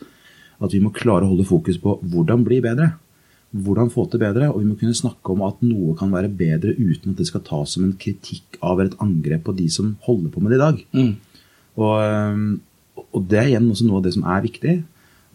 [0.65, 2.95] at vi må klare å holde fokus på hvordan bli bedre.
[3.51, 6.75] Hvordan få til bedre, og vi må kunne snakke om at noe kan være bedre
[6.77, 9.95] uten at det skal tas som en kritikk av eller et angrep på de som
[10.05, 10.83] holder på med det i dag.
[11.77, 14.77] Og, og det er igjen også noe av det som er viktig.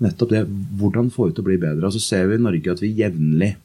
[0.02, 0.44] Nettopp det,
[0.78, 1.88] hvordan få ut å bli bedre.
[1.88, 3.56] Og så ser vi i Norge at vi jevnlig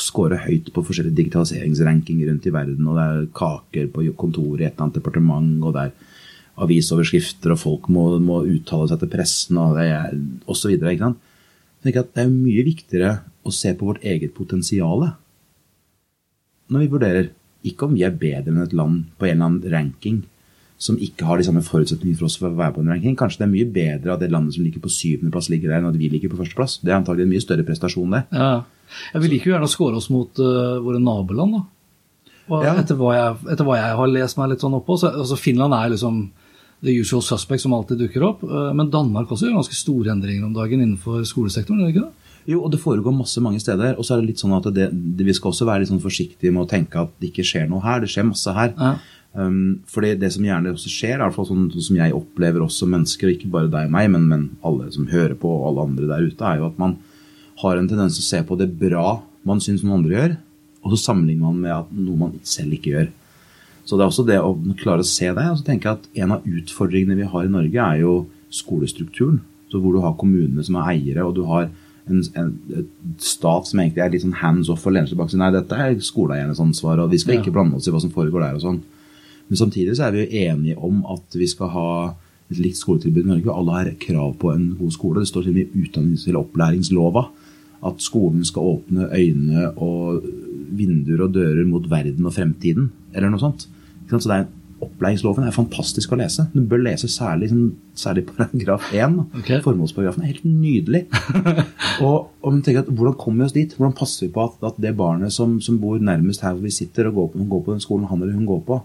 [0.00, 4.66] scorer høyt på forskjellige digitaliseringsrankinger rundt i verden, og det er kaker på kontoret i
[4.66, 5.94] et eller annet departement, og det er
[6.66, 10.12] avisoverskrifter, og folk må, må uttale seg til pressen, og det er
[10.46, 11.32] og så videre, ikke sant?
[11.76, 13.10] Jeg tenker at det er mye viktigere
[13.50, 15.08] å se på vårt eget potensial
[16.72, 17.28] når vi vurderer
[17.66, 20.22] ikke om vi er bedre enn et land på en eller annen ranking
[20.78, 23.14] som ikke har de samme forutsetningene for oss for å være på en ranking.
[23.16, 25.88] Kanskje det er mye bedre at det landet som ligger på syvendeplass, ligger der, enn
[25.88, 26.74] at vi ligger på førsteplass.
[26.82, 28.20] Det er antagelig en mye større prestasjon, det.
[28.36, 28.50] Ja.
[29.14, 31.62] Ja, vi liker jo gjerne å score oss mot uh, våre naboland, da.
[32.52, 32.74] Og Ja.
[32.78, 35.74] etter, hva jeg, etter hva jeg har lest meg litt sånn oppå, så altså Finland
[35.74, 36.20] er liksom
[36.84, 38.44] the usual suspect som alltid dukker opp.
[38.44, 42.04] Uh, Men Danmark også gjør ganske store endringer om dagen innenfor skolesektoren, gjør det ikke
[42.04, 42.25] det?
[42.46, 43.96] Jo, og det foregår masse mange steder.
[43.98, 46.02] Og så er det litt sånn at det, det, vi skal også være litt sånn
[46.02, 48.04] forsiktige med å tenke at det ikke skjer noe her.
[48.04, 48.72] Det skjer masse her.
[48.78, 48.94] Ja.
[49.36, 52.88] Um, fordi det som gjerne også skjer, i hvert fall sånn som jeg opplever også
[52.88, 55.84] mennesker, og ikke bare deg og meg, men, men alle som hører på, og alle
[55.90, 56.96] andre der ute, er jo at man
[57.60, 60.34] har en tendens til å se på det bra man syns noen andre gjør,
[60.82, 63.10] og så sammenligner man med at noe man selv ikke gjør.
[63.86, 65.44] Så det er også det å klare å se det.
[65.50, 68.14] Og så tenker jeg at En av utfordringene vi har i Norge, er jo
[68.50, 69.40] skolestrukturen.
[69.70, 71.68] Så Hvor du har kommunene som er eiere, og du har
[72.10, 72.50] en, en
[73.18, 75.54] stat som egentlig er litt sånn hands off og lener seg bak og sier nei,
[75.54, 78.60] dette er skoleeiernes ansvar, og vi skal ikke blande oss i hva som foregår der.
[78.60, 78.78] og sånn.
[79.48, 81.90] Men samtidig så er vi jo enige om at vi skal ha
[82.50, 83.54] et likt skoletilbud i Norge.
[83.54, 85.22] Alle har krav på en god skole.
[85.22, 87.26] Det står til og med i utdannings- eller opplæringslova
[87.86, 90.24] at skolen skal åpne øyne og
[90.76, 93.66] vinduer og dører mot verden og fremtiden, eller noe sånt.
[94.08, 96.44] Så det er Opplæringsloven er fantastisk å lese.
[96.52, 99.14] Du bør lese særlig, sånn, særlig paragraf 1.
[99.40, 99.62] Okay.
[99.64, 101.06] Formålsparagrafen er helt nydelig.
[102.04, 103.72] og, og man tenker at Hvordan kommer vi oss dit?
[103.78, 106.74] Hvordan passer vi på at, at det barnet som, som bor nærmest her hvor vi
[106.76, 108.80] sitter og går på, går på den skolen han eller hun går på,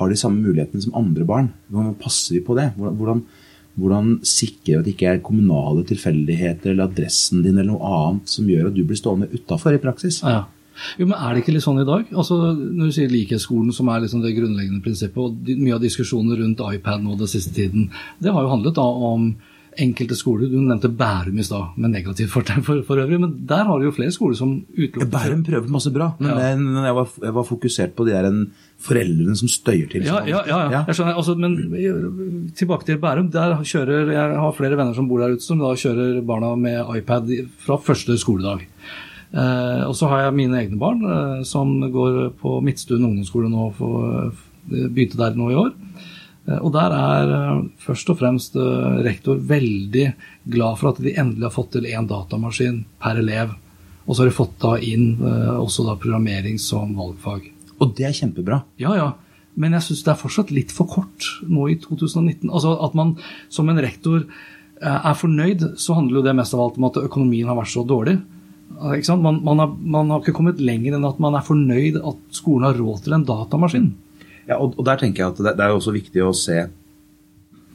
[0.00, 1.52] har de samme mulighetene som andre barn?
[1.72, 2.70] Hvordan passer vi på det?
[2.76, 3.22] Hvordan, hvordan,
[3.76, 8.36] hvordan sikrer vi at det ikke er kommunale tilfeldigheter eller adressen din eller noe annet
[8.38, 10.22] som gjør at du blir stående utafor i praksis?
[10.24, 10.44] Ja, ja.
[10.98, 12.06] Jo, men Er det ikke litt sånn i dag?
[12.14, 16.38] Altså, Når du sier likhetsskolen, som er liksom det grunnleggende prinsippet, og mye av diskusjonene
[16.42, 17.90] rundt iPad nå den siste tiden,
[18.22, 19.34] det har jo handlet da om
[19.76, 20.48] enkelte skoler.
[20.48, 23.18] Du nevnte Bærum i stad, med negativt fortegn for, for øvrig.
[23.20, 26.36] Men der har du jo flere skoler som utelukker Bærum prøver masse bra, men Ja.
[26.46, 28.38] jeg, jeg, var, jeg var fokusert på de der en,
[28.80, 30.04] foreldrene som støyer til.
[30.08, 30.80] Ja, ja, ja, ja.
[30.88, 31.16] jeg skjønner.
[31.20, 33.28] Altså, men tilbake til Bærum.
[33.32, 36.96] Der kjører, Jeg har flere venner som bor der ute, som da kjører barna med
[36.96, 37.30] iPad
[37.66, 38.64] fra første skoledag.
[39.32, 43.68] Eh, og så har jeg mine egne barn eh, som går på Midtstuen ungdomsskole nå,
[43.76, 45.74] for, eh, begynte der nå i år.
[46.62, 47.30] Og der er
[47.82, 48.54] først og fremst
[49.02, 50.04] rektor veldig
[50.54, 53.56] glad for at de endelig har fått til én datamaskin per elev.
[54.06, 57.48] Og så har de fått da inn også da programmering som valgfag.
[57.82, 58.60] Og det er kjempebra.
[58.78, 59.08] Ja, ja.
[59.58, 62.46] Men jeg syns det er fortsatt litt for kort nå i 2019.
[62.46, 63.16] Altså At man
[63.50, 64.22] som en rektor
[64.78, 67.82] er fornøyd, så handler jo det mest av alt om at økonomien har vært så
[67.82, 68.20] dårlig.
[68.76, 69.16] Eh?
[69.16, 72.68] Man, man, har, man har ikke kommet lenger enn at man er fornøyd at skolen
[72.68, 73.92] har råd til en datamaskin.
[74.46, 76.66] Ja, og, og der tenker jeg at det, det er også viktig å se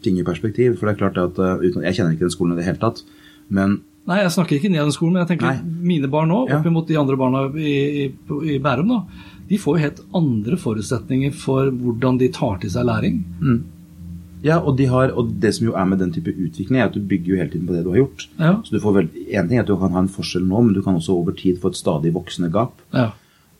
[0.05, 0.77] ting i perspektiv.
[0.79, 2.81] For det er klart at uh, uten, Jeg kjenner ikke den skolen i det hele
[2.81, 3.03] tatt.
[3.51, 5.73] Men Nei, jeg snakker ikke ned den skolen, men jeg tenker Nei.
[5.91, 8.05] mine barn nå, oppimot de andre barna i, i,
[8.49, 12.87] i Bærum, da, de får jo helt andre forutsetninger for hvordan de tar til seg
[12.89, 13.19] læring.
[14.41, 16.95] Ja, og, de har, og det som jo er med den type utvikling, er at
[16.97, 18.27] du bygger jo hele tiden på det du har gjort.
[18.39, 18.53] Ja.
[18.65, 20.77] Så du får vel, En ting er at du kan ha en forskjell nå, men
[20.77, 22.81] du kan også over tid få et stadig voksende gap.
[22.95, 23.11] Ja.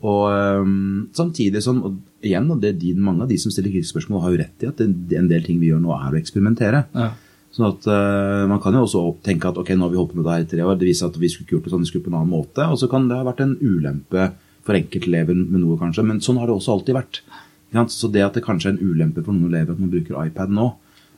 [0.02, 3.74] Og um, samtidig som og igjen, og det er din, Mange av de som stiller
[3.74, 6.16] krigsspørsmål, spørsmål, har jo rett i at det, en del ting vi gjør nå, er
[6.16, 6.86] å eksperimentere.
[6.98, 7.12] Ja.
[7.52, 10.22] Sånn at uh, Man kan jo også tenke at ok, nå har vi holdt på
[10.22, 11.86] med det her i tre år, det viser at vi skulle ikke gjort det sånn,
[11.86, 12.66] vi skulle på en annen måte.
[12.66, 14.32] Og så kan det ha vært en ulempe
[14.66, 16.06] for enkeltelever med noe, kanskje.
[16.08, 17.22] Men sånn har det også alltid vært.
[17.72, 20.52] Så det at det kanskje er en ulempe for noen elever at man bruker iPad
[20.52, 20.72] nå,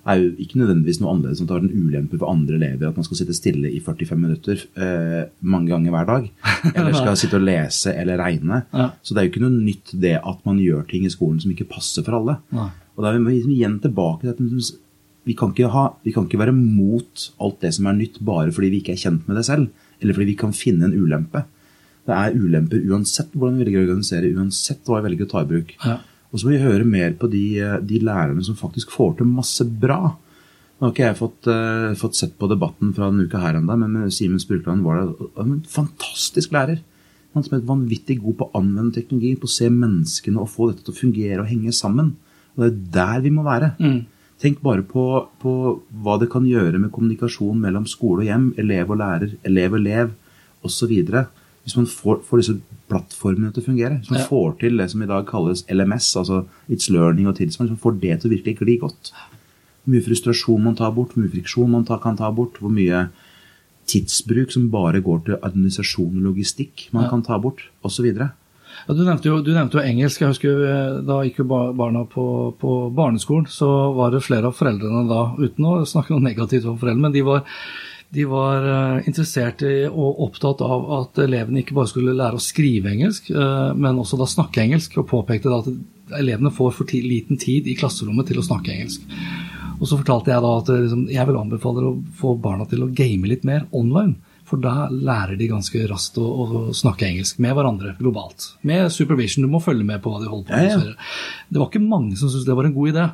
[0.03, 2.89] er jo ikke nødvendigvis noe annerledes enn at det har en ulempe for andre elever
[2.89, 6.25] at man skal sitte stille i 45 minutter eh, mange ganger hver dag.
[6.75, 8.63] Eller skal sitte og lese eller regne.
[8.75, 8.89] Ja.
[8.99, 11.53] Så det er jo ikke noe nytt det at man gjør ting i skolen som
[11.53, 12.37] ikke passer for alle.
[12.55, 12.67] Nei.
[12.93, 14.83] Og da er vi liksom igjen tilbake til at liksom,
[15.23, 18.51] vi kan, ikke ha, vi kan ikke være mot alt det som er nytt bare
[18.51, 19.69] fordi vi ikke er kjent med det selv,
[20.03, 21.45] eller fordi vi kan finne en ulempe.
[22.03, 25.45] Det er ulemper uansett hvordan vi velger å organisere, uansett hva vi velger å ta
[25.45, 25.71] i bruk.
[25.79, 26.01] Ja.
[26.33, 27.45] Og så må vi høre mer på de,
[27.85, 30.15] de lærerne som faktisk får til masse bra.
[30.79, 33.77] Nå har ikke jeg fått, uh, fått sett på debatten fra denne uka her ennå,
[33.77, 36.81] men med Simen Spurkland var det en fantastisk lærer.
[37.33, 40.71] Han som er vanvittig god på å anvende teknologi, på å se menneskene og få
[40.71, 42.11] dette til å fungere og henge sammen.
[42.57, 43.71] Og det er der vi må være.
[44.43, 45.05] Tenk bare på,
[45.39, 45.53] på
[46.03, 49.79] hva det kan gjøre med kommunikasjon mellom skole og hjem, elev og lærer, elev og
[49.79, 50.11] elev
[50.67, 50.93] osv.
[51.63, 52.56] Hvis man får, får disse
[52.91, 53.99] plattformene til å fungere.
[54.02, 54.26] Hvis man Ja.
[54.28, 57.86] får til det som i dag kalles LMS, altså It's Learning og tilsvarende, hvis man
[57.93, 59.12] får det til å virkelig gli godt.
[59.86, 62.69] Hvor mye frustrasjon man tar bort, hvor mye friksjon man tar, kan ta bort, hvor
[62.71, 63.10] mye
[63.88, 67.10] tidsbruk som bare går til administrasjon og logistikk man Ja.
[67.10, 68.06] kan ta bort, osv.
[68.15, 70.19] Ja, du, nevnte jo, du nevnte jo engelsk.
[70.19, 74.56] Jeg husker eh, Da gikk jo barna på, på barneskolen, så var det flere av
[74.56, 77.43] foreldrene da, uten å snakke noe negativt om foreldrene, men de var,
[78.13, 82.43] de var eh, interessert i og opptatt av at elevene ikke bare skulle lære å
[82.43, 85.71] skrive engelsk, eh, men også da snakke engelsk, og påpekte at
[86.19, 89.08] elevene får for liten tid i klasserommet til å snakke engelsk.
[89.80, 92.86] Og så fortalte jeg da at eh, liksom, jeg vil anbefale å få barna til
[92.86, 94.19] å game litt mer online.
[94.49, 98.49] For da lærer de ganske raskt å, å snakke engelsk med hverandre globalt.
[98.67, 99.45] Med supervision.
[99.45, 100.69] Du må følge med på hva de holder på med.
[100.69, 101.47] Ja, ja.
[101.47, 103.06] Det var ikke mange som syntes det var en god idé.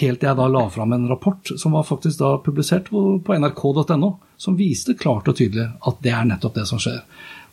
[0.00, 4.14] Helt til jeg da la fram en rapport som var faktisk da publisert på, nrk.no,
[4.40, 7.02] som viste klart og tydelig at det er nettopp det som skjer.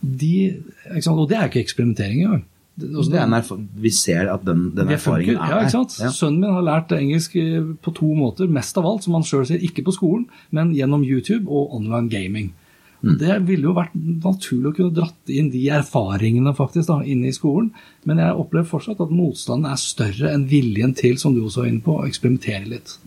[0.02, 0.34] De?
[1.12, 2.46] Og det er ikke eksperimentering engang.
[2.78, 3.44] Det- er
[3.82, 4.94] vi ser at den, den funker.
[4.94, 6.04] erfaringen er Ja, der.
[6.06, 6.10] Ja.
[6.12, 9.48] Sønnen min har lært engelsk eh, på to måter, mest av alt, som han sjøl
[9.48, 12.54] sier, ikke på skolen, men gjennom YouTube og online gaming.
[13.06, 13.18] Mm.
[13.22, 17.36] Det ville jo vært naturlig å kunne dratt inn de erfaringene faktisk da, inne i
[17.36, 17.70] skolen,
[18.10, 21.72] men jeg opplever fortsatt at motstanden er større enn viljen til, som du også var
[21.72, 22.98] inne på, å eksperimentere litt.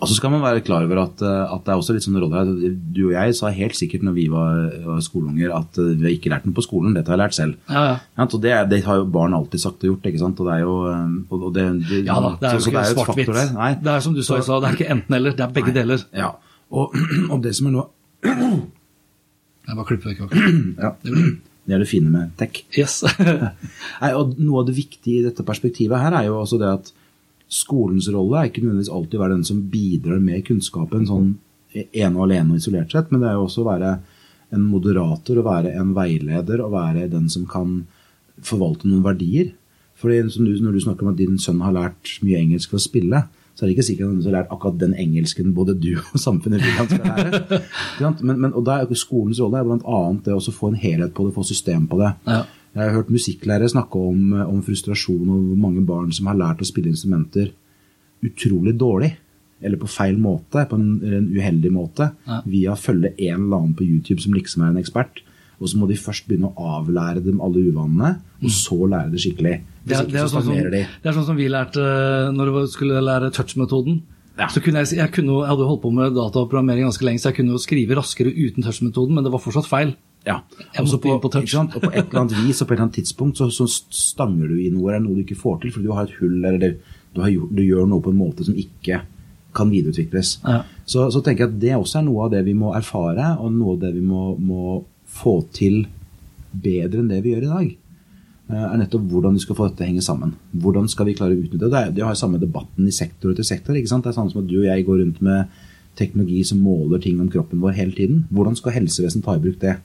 [0.00, 2.16] Og så skal man være klar over at, eh, at det er også litt sånn
[2.22, 2.70] rolle her.
[2.96, 4.70] Du og jeg sa helt sikkert når vi var,
[5.04, 7.58] skoleunger at eh, vi har ikke lært noe på skolen, dette har jeg lært selv.
[7.68, 7.98] Ja, ja.
[8.16, 10.40] Ja, det, det har jo barn alltid sagt og gjort, ikke sant.
[10.40, 12.88] Og det er jo eh, og, det, det, Ja da, det er jo så ikke
[12.94, 13.32] svart-hvitt.
[13.84, 16.08] Det er som du sa det er ikke enten-eller, det er begge deler.
[16.16, 16.32] Ja.
[16.72, 16.96] Og,
[17.32, 17.90] og det som er noe
[19.70, 20.34] Jeg bare klipper vekk.
[20.84, 22.62] ja, Det er det fine med tech.
[22.74, 23.00] Yes.
[24.02, 26.90] Nei, og Noe av det viktige i dette perspektivet her er jo også det at
[27.50, 31.32] skolens rolle er ikke nødvendigvis alltid å være den som bidrar med kunnskapen sånn
[31.74, 33.94] ene og alene og isolert sett, men det er jo også å være
[34.54, 37.84] en moderator, å være en veileder, å være den som kan
[38.46, 39.52] forvalte noen verdier.
[40.00, 43.24] Fordi Når du snakker om at din sønn har lært mye engelsk for å spille,
[43.54, 46.20] så er det ikke sikkert at du har lært akkurat den engelsken både du og
[46.20, 47.60] samfunnet vil han skal lære.
[48.24, 50.00] Men, men, og er Skolens rolle er bl.a.
[50.24, 52.14] det å få en helhet på det, få system på det.
[52.24, 52.44] Ja.
[52.70, 56.68] Jeg har hørt musikklærere snakke om, om frustrasjon over mange barn som har lært å
[56.68, 57.50] spille instrumenter
[58.24, 59.10] utrolig dårlig
[59.60, 62.38] eller på feil måte, på en, en uheldig måte, ja.
[62.48, 65.20] via å følge en eller annen på YouTube som liksom er en ekspert.
[65.60, 68.54] Og så må de først begynne å avlære dem alle uvanene, og mm.
[68.56, 69.56] så lære det skikkelig.
[69.84, 72.62] Det er, det, er sånn som, det er, sånn som, vi lærte eh, når vi
[72.72, 74.00] skulle lære touch-metoden.
[74.38, 74.48] Ja.
[74.48, 77.42] Så kunne jeg, jeg, kunne, jeg, hadde holdt på med dataprogrammering ganske lenge, så jeg
[77.42, 79.92] kunne jo skrive raskere uten touch-metoden, men det var fortsatt feil.
[80.24, 80.40] Ja.
[80.80, 81.54] Også på, på, touch.
[81.56, 84.50] og på et eller annet vis og på et eller annet tidspunkt så, så stanger
[84.52, 86.76] du i noe, noe du ikke får til, fordi du har et hull eller
[87.14, 89.00] du, gjort, du gjør noe på en måte som ikke
[89.56, 90.38] kan videreutvikles.
[90.44, 90.60] Ja.
[90.84, 93.52] Så, så, tenker jeg at det også er noe av det vi må erfare, og
[93.54, 94.80] noe av det vi må, må
[95.20, 95.84] få til
[96.50, 97.70] bedre enn det vi gjør i dag.
[98.50, 100.34] Eh, er nettopp hvordan vi skal få dette henge sammen.
[100.62, 101.84] Hvordan skal vi klare å utnytte det?
[101.94, 103.76] Det, har jo samme debatten i sektor etter sektor.
[103.76, 104.06] ikke sant?
[104.06, 105.60] Det er sånn som at du og jeg går rundt med
[105.98, 108.24] teknologi som måler ting om kroppen vår hele tiden.
[108.34, 109.76] Hvordan skal helsevesenet ta i bruk det?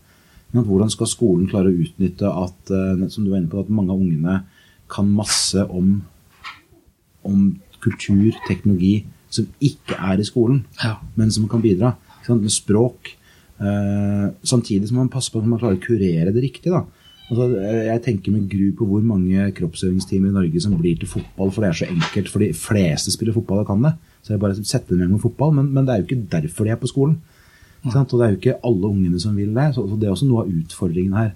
[0.56, 3.92] Hvordan skal skolen klare å utnytte at, eh, som du var inne på, at mange
[3.92, 4.44] av ungene
[4.90, 6.00] kan masse om,
[7.26, 10.96] om kultur, teknologi, som ikke er i skolen, ja.
[11.18, 11.96] men som kan bidra.
[12.26, 13.12] Med språk.
[13.56, 16.72] Eh, samtidig som man passer på at man klarer å kurere det riktig.
[16.72, 16.84] da.
[17.30, 21.10] Altså, eh, jeg tenker med gru på hvor mange kroppsøvingstimer i Norge som blir til
[21.10, 22.30] fotball, for det er så enkelt.
[22.30, 23.94] For de fleste spiller fotball og kan det.
[24.22, 26.72] Så jeg bare setter dem med fotball, men, men, det er jo ikke derfor de
[26.72, 27.18] er på skolen.
[27.86, 28.02] Ja.
[28.02, 29.74] Og det er jo ikke alle ungene som vil det.
[29.74, 31.34] Så, så det er også noe av utfordringen her.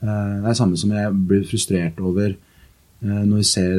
[0.00, 2.36] Eh, det er samme som jeg blir frustrert over
[3.06, 3.76] når vi ser,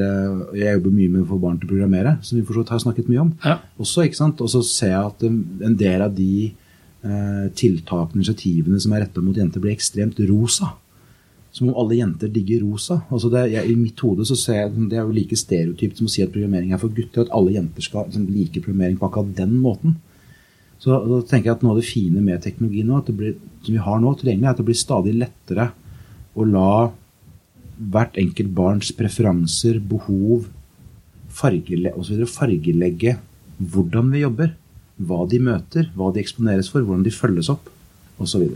[0.54, 3.08] Jeg jobber mye med å få barn til å programmere, som vi forstått har snakket
[3.10, 3.32] mye om.
[3.42, 3.56] Ja.
[3.82, 4.40] Også, ikke sant?
[4.46, 6.54] Og så ser jeg at en del av de
[7.02, 10.74] tiltakene initiativene som er retta mot jenter, blir ekstremt rosa.
[11.54, 13.00] Som om alle jenter digger rosa.
[13.14, 16.10] Altså det, jeg, I mitt hode så ser jeg det er jo like stereotypt som
[16.10, 17.26] å si at programmering er for gutter.
[17.26, 19.98] At alle jenter skal liksom, like programmering på akkurat den måten.
[20.78, 23.82] Så da tenker jeg at Noe av det fine med teknologi nå, blir, som vi
[23.82, 25.72] har nå tilgjengelig, er at det blir stadig lettere
[26.38, 26.70] å la
[27.78, 30.48] hvert enkelt barns preferanser, behov
[31.38, 32.24] fargele osv.
[32.30, 33.18] fargelegge
[33.58, 34.54] hvordan vi jobber.
[34.98, 37.70] Hva de møter, hva de eksponeres for, hvordan de følges opp
[38.22, 38.48] osv.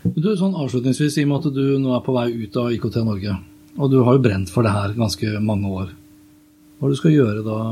[0.00, 3.36] Sånn avslutningsvis, I og med at du nå er på vei ut av IKT Norge,
[3.76, 5.94] og du har jo brent for det her ganske mange år,
[6.80, 7.62] hva du skal gjøre da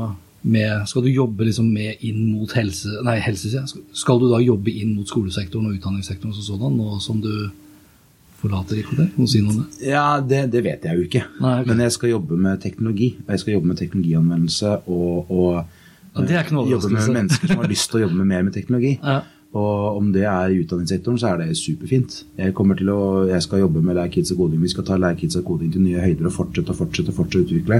[0.41, 3.01] med Skal du jobbe liksom med inn mot helse...
[3.03, 7.19] Nei, helse, skal du da jobbe inn mot skolesektoren og utdanningssektoren som sådan, nå som
[7.19, 7.49] du
[8.39, 9.01] forlater IKT?
[9.17, 9.89] Kan du si noe om det?
[9.89, 11.25] Ja, det, det vet jeg jo ikke.
[11.41, 11.67] Nei, okay.
[11.67, 13.09] Men jeg skal jobbe med teknologi.
[13.27, 15.51] Jeg skal jobbe med teknologianvendelse og, og
[16.17, 18.95] ja, jobbe med mennesker som har lyst til å jobbe med mer med teknologi.
[19.03, 19.21] Ja.
[19.57, 22.19] Og om det er i utdanningssektoren, så er det superfint.
[22.37, 24.61] Jeg, kommer til å, jeg skal jobbe med Lær Kids og koding.
[24.61, 27.17] Vi skal ta Lær Kids og koding til nye høyder og fortsette og fortsette, og
[27.17, 27.79] fortsette å utvikle.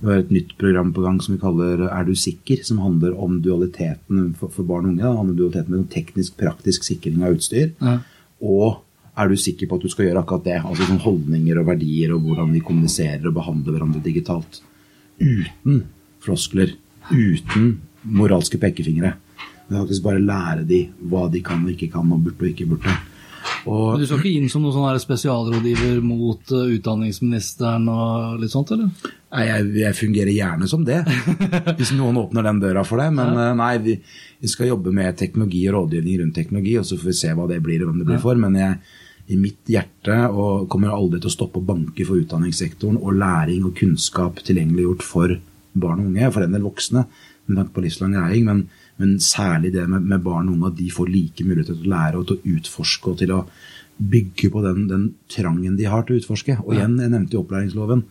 [0.00, 3.14] Vi har et nytt program på gang som vi kaller Er du sikker?, som handler
[3.22, 5.04] om dualiteten for, for barn og unge.
[5.04, 7.70] Det handler om dualiteten med teknisk, praktisk sikring av utstyr.
[7.78, 8.00] Ja.
[8.42, 8.82] Og
[9.16, 10.58] er du sikker på at du skal gjøre akkurat det?
[10.58, 14.58] Altså sånn holdninger og verdier og hvordan vi kommuniserer og behandler hverandre digitalt.
[15.22, 15.86] Uten
[16.26, 16.74] floskler.
[17.10, 19.16] Uten moralske pekefingre.
[19.66, 22.68] Men faktisk bare lære de hva de kan og ikke kan, og burde og ikke
[22.70, 22.96] burde.
[23.66, 28.70] Og, du skal ikke inn som noen sånn spesialrådgiver mot uh, utdanningsministeren og litt sånt,
[28.74, 28.90] eller?
[29.34, 31.00] Nei, jeg, jeg, fungerer gjerne som det,
[31.78, 33.08] hvis noen åpner den døra for det.
[33.16, 33.48] Men ja.
[33.50, 33.96] uh, nei, vi,
[34.42, 37.48] vi, skal jobbe med teknologi og rådgivning rundt teknologi, og så får vi se hva
[37.50, 38.22] det blir og hvem det blir ja.
[38.22, 38.38] for.
[38.46, 38.78] Men jeg,
[39.34, 43.66] i mitt hjerte og kommer aldri til å stoppe å banke for utdanningssektoren og læring
[43.66, 45.34] og kunnskap tilgjengeliggjort for
[45.80, 47.06] barn og unge, for en del voksne,
[47.46, 48.46] med tanke på livslang læring.
[48.48, 48.62] Men,
[49.00, 51.94] men særlig det med, med, barn og unge, at de får like muligheter til å
[51.94, 53.42] lære og til å utforske og til å
[53.96, 56.58] bygge på den, den trangen de har til å utforske.
[56.64, 58.04] Og igjen, jeg nevnte i opplæringsloven.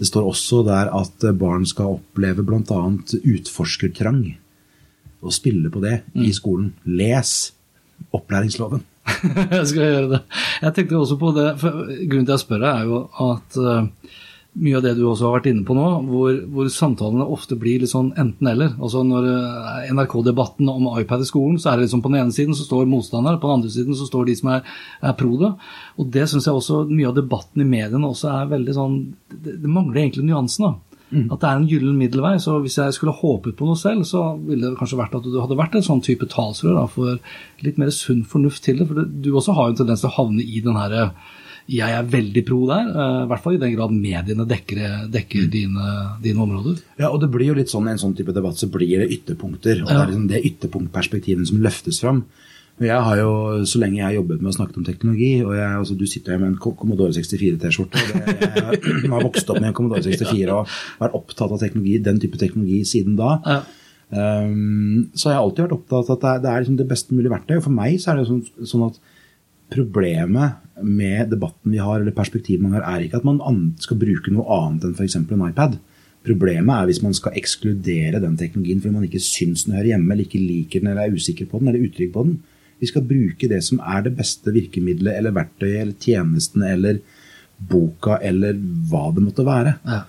[0.00, 2.82] Det står også der at barn skal oppleve bl.a.
[3.20, 4.22] utforskertrang.
[5.20, 6.22] Og spille på det mm.
[6.24, 6.70] i skolen.
[6.88, 7.34] Les
[8.16, 8.86] opplæringsloven.
[9.56, 10.20] jeg skal gjøre det.
[10.62, 14.16] Jeg tenkte også på det, for Grunnen til at jeg spør er jo at uh,
[14.58, 17.82] mye av det du også har vært inne på nå, hvor, hvor samtalene ofte blir
[17.82, 18.72] litt sånn enten-eller.
[18.82, 22.34] Altså Når uh, NRK-debatten om iPad i skolen, så er det liksom på den ene
[22.34, 24.76] siden så står motstandere, på den andre siden så står de som er,
[25.06, 25.52] er pro det.
[26.02, 29.60] Og det syns jeg også mye av debatten i mediene også er veldig sånn Det,
[29.62, 30.66] det mangler egentlig nyansen.
[30.66, 30.90] da.
[31.10, 31.26] Mm.
[31.34, 32.36] At det er en gyllen middelvei.
[32.42, 35.38] Så hvis jeg skulle håpet på noe selv, så ville det kanskje vært at du
[35.40, 37.18] hadde vært en sånn type talsrør for
[37.66, 38.88] litt mer sunn fornuft til det.
[38.90, 41.14] For du også har jo en tendens til å havne i den her
[41.70, 45.46] jeg er veldig pro der, eh, i hvert fall i den grad mediene dekker, dekker
[45.46, 45.50] Mm.
[45.50, 45.86] dine,
[46.22, 46.80] dine områder.
[46.98, 49.10] Ja, og det blir jo litt sånn i en sånn type debatt så blir det
[49.14, 49.82] ytterpunkter.
[49.82, 52.24] Og det er liksom det ytterpunktperspektivet som løftes fram.
[52.80, 55.68] Jeg har jo, Så lenge jeg har jobbet med å snakke om teknologi, og jeg,
[55.78, 59.74] altså, du sitter her med en Commodore 64-T-skjorte og Jeg har vokst opp med en
[59.74, 60.66] Commodore 64 og
[60.98, 63.38] vært opptatt av teknologi, den type teknologi siden da.
[63.44, 63.60] Ja.
[64.10, 66.88] Um, så har jeg alltid vært opptatt av at det er, det er liksom det
[66.88, 67.56] beste mulige verktøy.
[67.58, 68.98] Og for meg så er det sånn, sånn at
[69.70, 73.40] problemet med debatten vi har, eller perspektivet man har, er ikke at man
[73.80, 75.16] skal bruke noe annet enn f.eks.
[75.20, 75.78] en iPad.
[76.26, 80.12] Problemet er hvis man skal ekskludere den teknologien fordi man ikke syns den hører hjemme,
[80.12, 82.38] eller ikke liker den, eller er usikker på den, eller utrygg på den.
[82.80, 87.00] Vi skal bruke det som er det beste virkemidlet, eller verktøyet, eller tjenesten, eller
[87.60, 88.56] boka, eller
[88.88, 90.02] hva det måtte være Ja.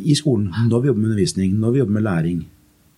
[0.00, 2.38] i skolen, når vi jobber med undervisning, når vi jobber med læring.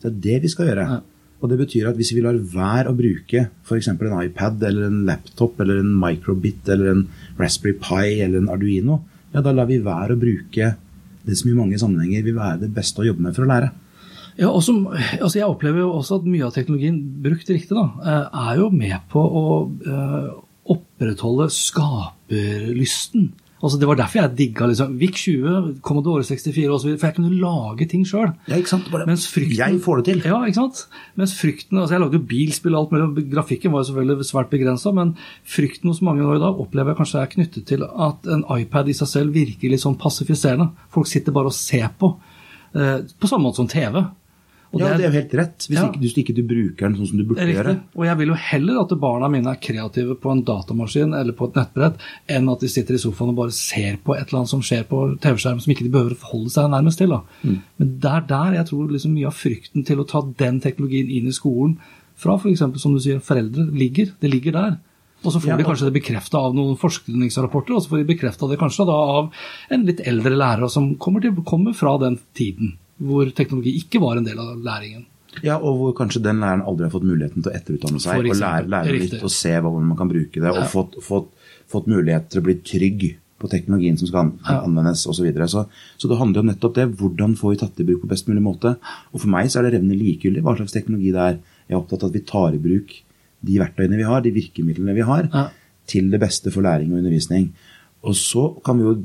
[0.00, 0.86] Så det er det vi skal gjøre.
[0.90, 1.00] Ja.
[1.42, 3.88] Og det betyr at hvis vi lar være å bruke f.eks.
[3.90, 7.04] en iPad eller en laptop eller en microbit eller en
[7.40, 9.00] Raspberry Pi eller en Arduino,
[9.32, 10.74] ja, da lar vi være å bruke
[11.22, 13.72] det som i mange sammenhenger vil være det beste å jobbe med for å lære.
[14.38, 14.72] Ja, også,
[15.18, 18.70] altså Jeg opplever jo også at mye av teknologien brukt riktig da, eh, er jo
[18.72, 20.30] med på å eh,
[20.72, 23.32] opprettholde skaperlysten.
[23.62, 27.36] Altså Det var derfor jeg digga liksom, VIC 20, Commodore 64 osv., for jeg kunne
[27.38, 28.32] lage ting sjøl.
[28.50, 28.58] Ja?
[29.06, 30.22] Mens frykten, jeg får det til.
[30.26, 30.80] Ja, ikke sant?
[31.20, 34.50] Mens frykten, altså Jeg lagde jo bilspill og alt mulig, grafikken var jo selvfølgelig svært
[34.50, 35.14] begrensa, men
[35.46, 38.90] frykten hos mange nå i dag opplever jeg kanskje er knyttet til at en iPad
[38.90, 40.72] i seg selv virker litt sånn passifiserende.
[40.90, 42.16] Folk sitter bare og ser på,
[42.74, 44.02] eh, på samme måte som TV.
[44.72, 45.58] Og Ja, det er- det er jo helt rett.
[45.68, 45.88] Hvis, Ja.
[45.90, 47.80] ikke, hvis ikke du bruker den sånn som du burde gjøre.
[47.94, 51.48] Og jeg vil jo heller at barna mine er kreative på en datamaskin eller på
[51.48, 51.96] et nettbrett,
[52.28, 54.84] enn at de sitter i sofaen og bare ser på et eller annet som skjer
[54.88, 57.08] på TV-skjermen som ikke de behøver å forholde seg nærmest til.
[57.10, 57.62] Mm.
[57.78, 61.10] Men det er der jeg tror liksom mye av frykten til å ta den teknologien
[61.10, 61.76] inn i skolen
[62.16, 62.58] fra f.eks.
[62.80, 64.12] som du sier, foreldre ligger.
[64.20, 64.78] Det ligger der.
[65.24, 68.48] Og så får de kanskje det bekrefta av noen forskningsrapporter, og så får de bekrefta
[68.50, 69.30] det kanskje da av
[69.70, 74.16] en litt eldre lærer som kommer, til, kommer fra den tiden hvor teknologi ikke var
[74.20, 75.06] en del av læringen.
[75.42, 78.36] Ja, og hvor kanskje den læreren aldri har fått muligheten til å etterutdanne seg og
[78.36, 80.68] lære, lære litt og se hvordan man kan bruke det, og Ja.
[80.68, 81.30] fått, fått,
[81.72, 83.06] fått mulighet til å bli trygg
[83.40, 85.16] på teknologien som skal anvendes osv.
[85.18, 85.48] Så, videre.
[85.48, 85.66] så
[85.98, 86.84] Så det handler om nettopp det.
[87.00, 88.76] Hvordan får vi tatt i bruk på best mulig måte?
[89.12, 91.38] Og For meg så er det revnende likegyldig hva slags teknologi det er.
[91.68, 92.92] Jeg er opptatt av at vi tar i bruk
[93.42, 95.48] de verktøyene vi har, de virkemidlene vi har, Ja.
[95.88, 97.52] til det beste for læring og undervisning.
[98.02, 98.96] Og så kan vi jo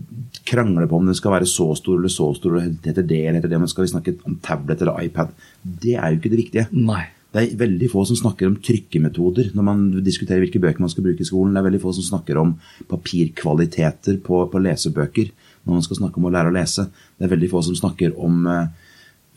[0.48, 3.38] krangle på om den skal være så stor eller så stor, eller heter det eller
[3.38, 5.36] heter det, men skal vi snakke om tablet eller iPad?
[5.62, 6.66] Det er jo ikke det viktige.
[6.74, 7.04] Nei.
[7.28, 11.06] Det er veldig få som snakker om trykkemetoder når man diskuterer hvilke bøker man skal
[11.06, 11.54] bruke i skolen.
[11.54, 12.56] Det er veldig få som snakker om
[12.90, 15.30] papirkvaliteter på, på lesebøker
[15.68, 16.88] når man skal snakke om å lære å lese.
[17.20, 18.88] Det er veldig få som snakker om eh,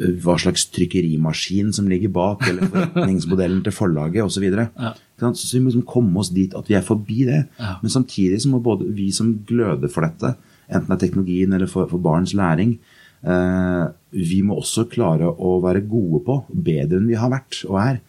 [0.01, 4.39] hva slags trykkerimaskin som ligger bak, eller forretningsmodellen til forlaget osv.
[4.39, 4.69] Så, videre.
[4.81, 4.95] Ja.
[5.37, 7.43] Så vi må liksom komme oss dit at vi er forbi det.
[7.61, 7.75] Ja.
[7.83, 10.35] Men samtidig så må både vi som gløder for dette,
[10.71, 12.79] enten det er teknologien eller for, for barns læring,
[13.27, 13.85] eh,
[14.17, 18.01] vi må også klare å være gode på, bedre enn vi har vært og er,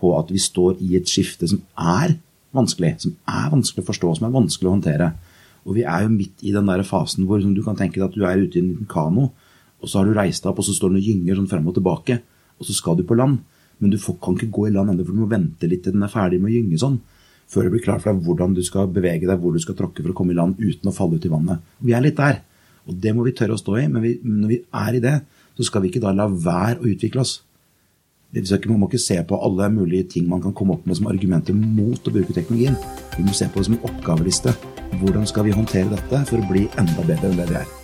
[0.00, 2.16] på at vi står i et skifte som er
[2.54, 5.12] vanskelig, som er vanskelig å forstå, som er vanskelig å håndtere.
[5.64, 8.16] Og vi er jo midt i den der fasen hvor du kan tenke deg at
[8.16, 9.30] du er ute i en liten kano,
[9.84, 11.66] og så har du reist deg opp, og så står den og gynger sånn frem
[11.68, 12.20] og tilbake,
[12.56, 13.42] og så skal du på land.
[13.82, 15.96] Men du får, kan ikke gå i land ennå, for du må vente litt til
[15.96, 16.98] den er ferdig med å gynge sånn,
[17.50, 20.00] før det blir klart for deg hvordan du skal bevege deg, hvor du skal tråkke
[20.00, 21.64] for å komme i land uten å falle ut i vannet.
[21.84, 22.40] Vi er litt der,
[22.88, 25.18] og det må vi tørre å stå i, men vi, når vi er i det,
[25.54, 27.42] så skal vi ikke da la være å utvikle oss.
[28.34, 31.54] Man må ikke se på alle mulige ting man kan komme opp med som argumenter
[31.54, 32.74] mot å bruke teknologien.
[33.14, 34.56] Vi må se på det som en oppgaveliste.
[34.98, 37.83] Hvordan skal vi håndtere dette for å bli enda bedre enn det vi er?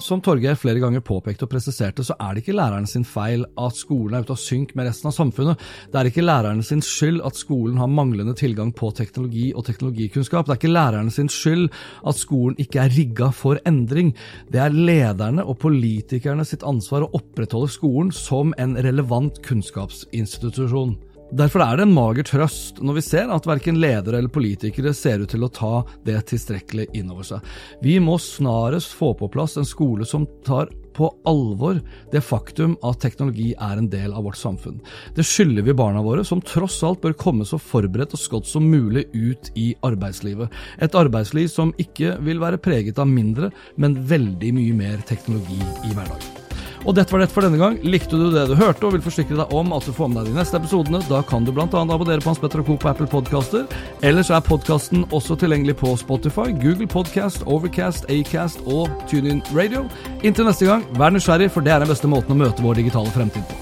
[0.00, 3.76] Som Torgeir flere ganger påpekte og presiserte, så er det ikke læreren sin feil at
[3.76, 5.60] skolen er ute av synk med resten av samfunnet.
[5.92, 10.48] Det er ikke læreren sin skyld at skolen har manglende tilgang på teknologi og teknologikunnskap.
[10.48, 11.68] Det er ikke læreren sin skyld
[12.08, 14.14] at skolen ikke er rigga for endring.
[14.48, 20.96] Det er lederne og politikerne sitt ansvar å opprettholde skolen som en relevant kunnskapsinstitusjon.
[21.30, 25.22] Derfor er det en mager trøst når vi ser at verken ledere eller politikere ser
[25.22, 25.74] ut til å ta
[26.06, 27.52] det tilstrekkelig inn over seg.
[27.84, 31.78] Vi må snarest få på plass en skole som tar på alvor
[32.10, 34.80] det faktum at teknologi er en del av vårt samfunn.
[35.14, 38.66] Det skylder vi barna våre, som tross alt bør komme så forberedt og skodd som
[38.66, 40.50] mulig ut i arbeidslivet.
[40.82, 45.94] Et arbeidsliv som ikke vil være preget av mindre, men veldig mye mer teknologi i
[45.94, 46.49] hverdagen.
[46.88, 47.76] Og dette var det for denne gang.
[47.84, 50.32] Likte du det du hørte og vil forsikre deg om at du får med deg
[50.32, 51.66] de neste episodene, da kan du bl.a.
[51.68, 52.76] abonnere på Hans Petter og Co.
[52.80, 53.66] på Apple Podcaster.
[54.06, 59.84] Ellers er podkasten også tilgjengelig på Spotify, Google Podcast, Overcast, Acast og TuneIn Radio.
[60.24, 63.12] Inntil neste gang, vær nysgjerrig, for det er den beste måten å møte vår digitale
[63.12, 63.60] fremtid på.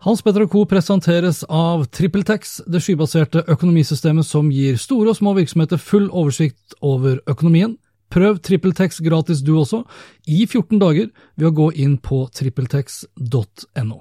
[0.00, 0.64] Hans Petter Co.
[0.64, 7.20] presenteres av TrippelTex, det skybaserte økonomisystemet som gir store og små virksomheter full oversikt over
[7.28, 7.76] økonomien.
[8.10, 9.84] Prøv TrippelTex gratis du også,
[10.26, 13.98] i 14 dager, ved å gå inn på trippeltex.no.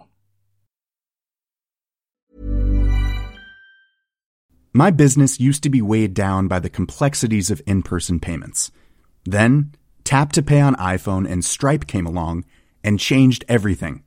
[4.74, 8.72] My business used to be weighed down by the complexities of in person payments.
[9.26, 12.45] Then, Tap to Pay on iPhone and Stripe came along
[12.84, 14.03] and changed everything.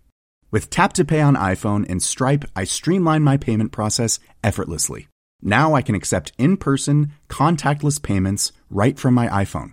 [0.51, 5.09] With Tap to Pay on iPhone and Stripe, I streamlined my payment process effortlessly.
[5.43, 9.73] Now I can accept in person, contactless payments right from my iPhone.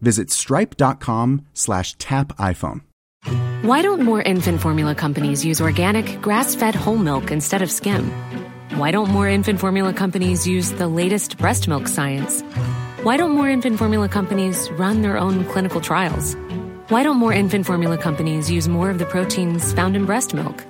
[0.00, 2.80] visit stripe.com slash tap iPhone.
[3.62, 8.10] Why don't more infant formula companies use organic, grass fed whole milk instead of skim?
[8.76, 12.42] Why don't more infant formula companies use the latest breast milk science?
[13.02, 16.34] Why don't more infant formula companies run their own clinical trials?
[16.88, 20.64] Why don't more infant formula companies use more of the proteins found in breast milk?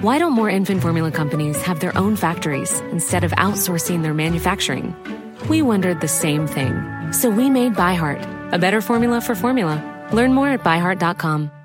[0.00, 4.94] Why don't more infant formula companies have their own factories instead of outsourcing their manufacturing?
[5.46, 7.12] We wondered the same thing.
[7.12, 10.08] So we made ByHeart, a better formula for formula.
[10.12, 11.57] Learn more at byheart.com.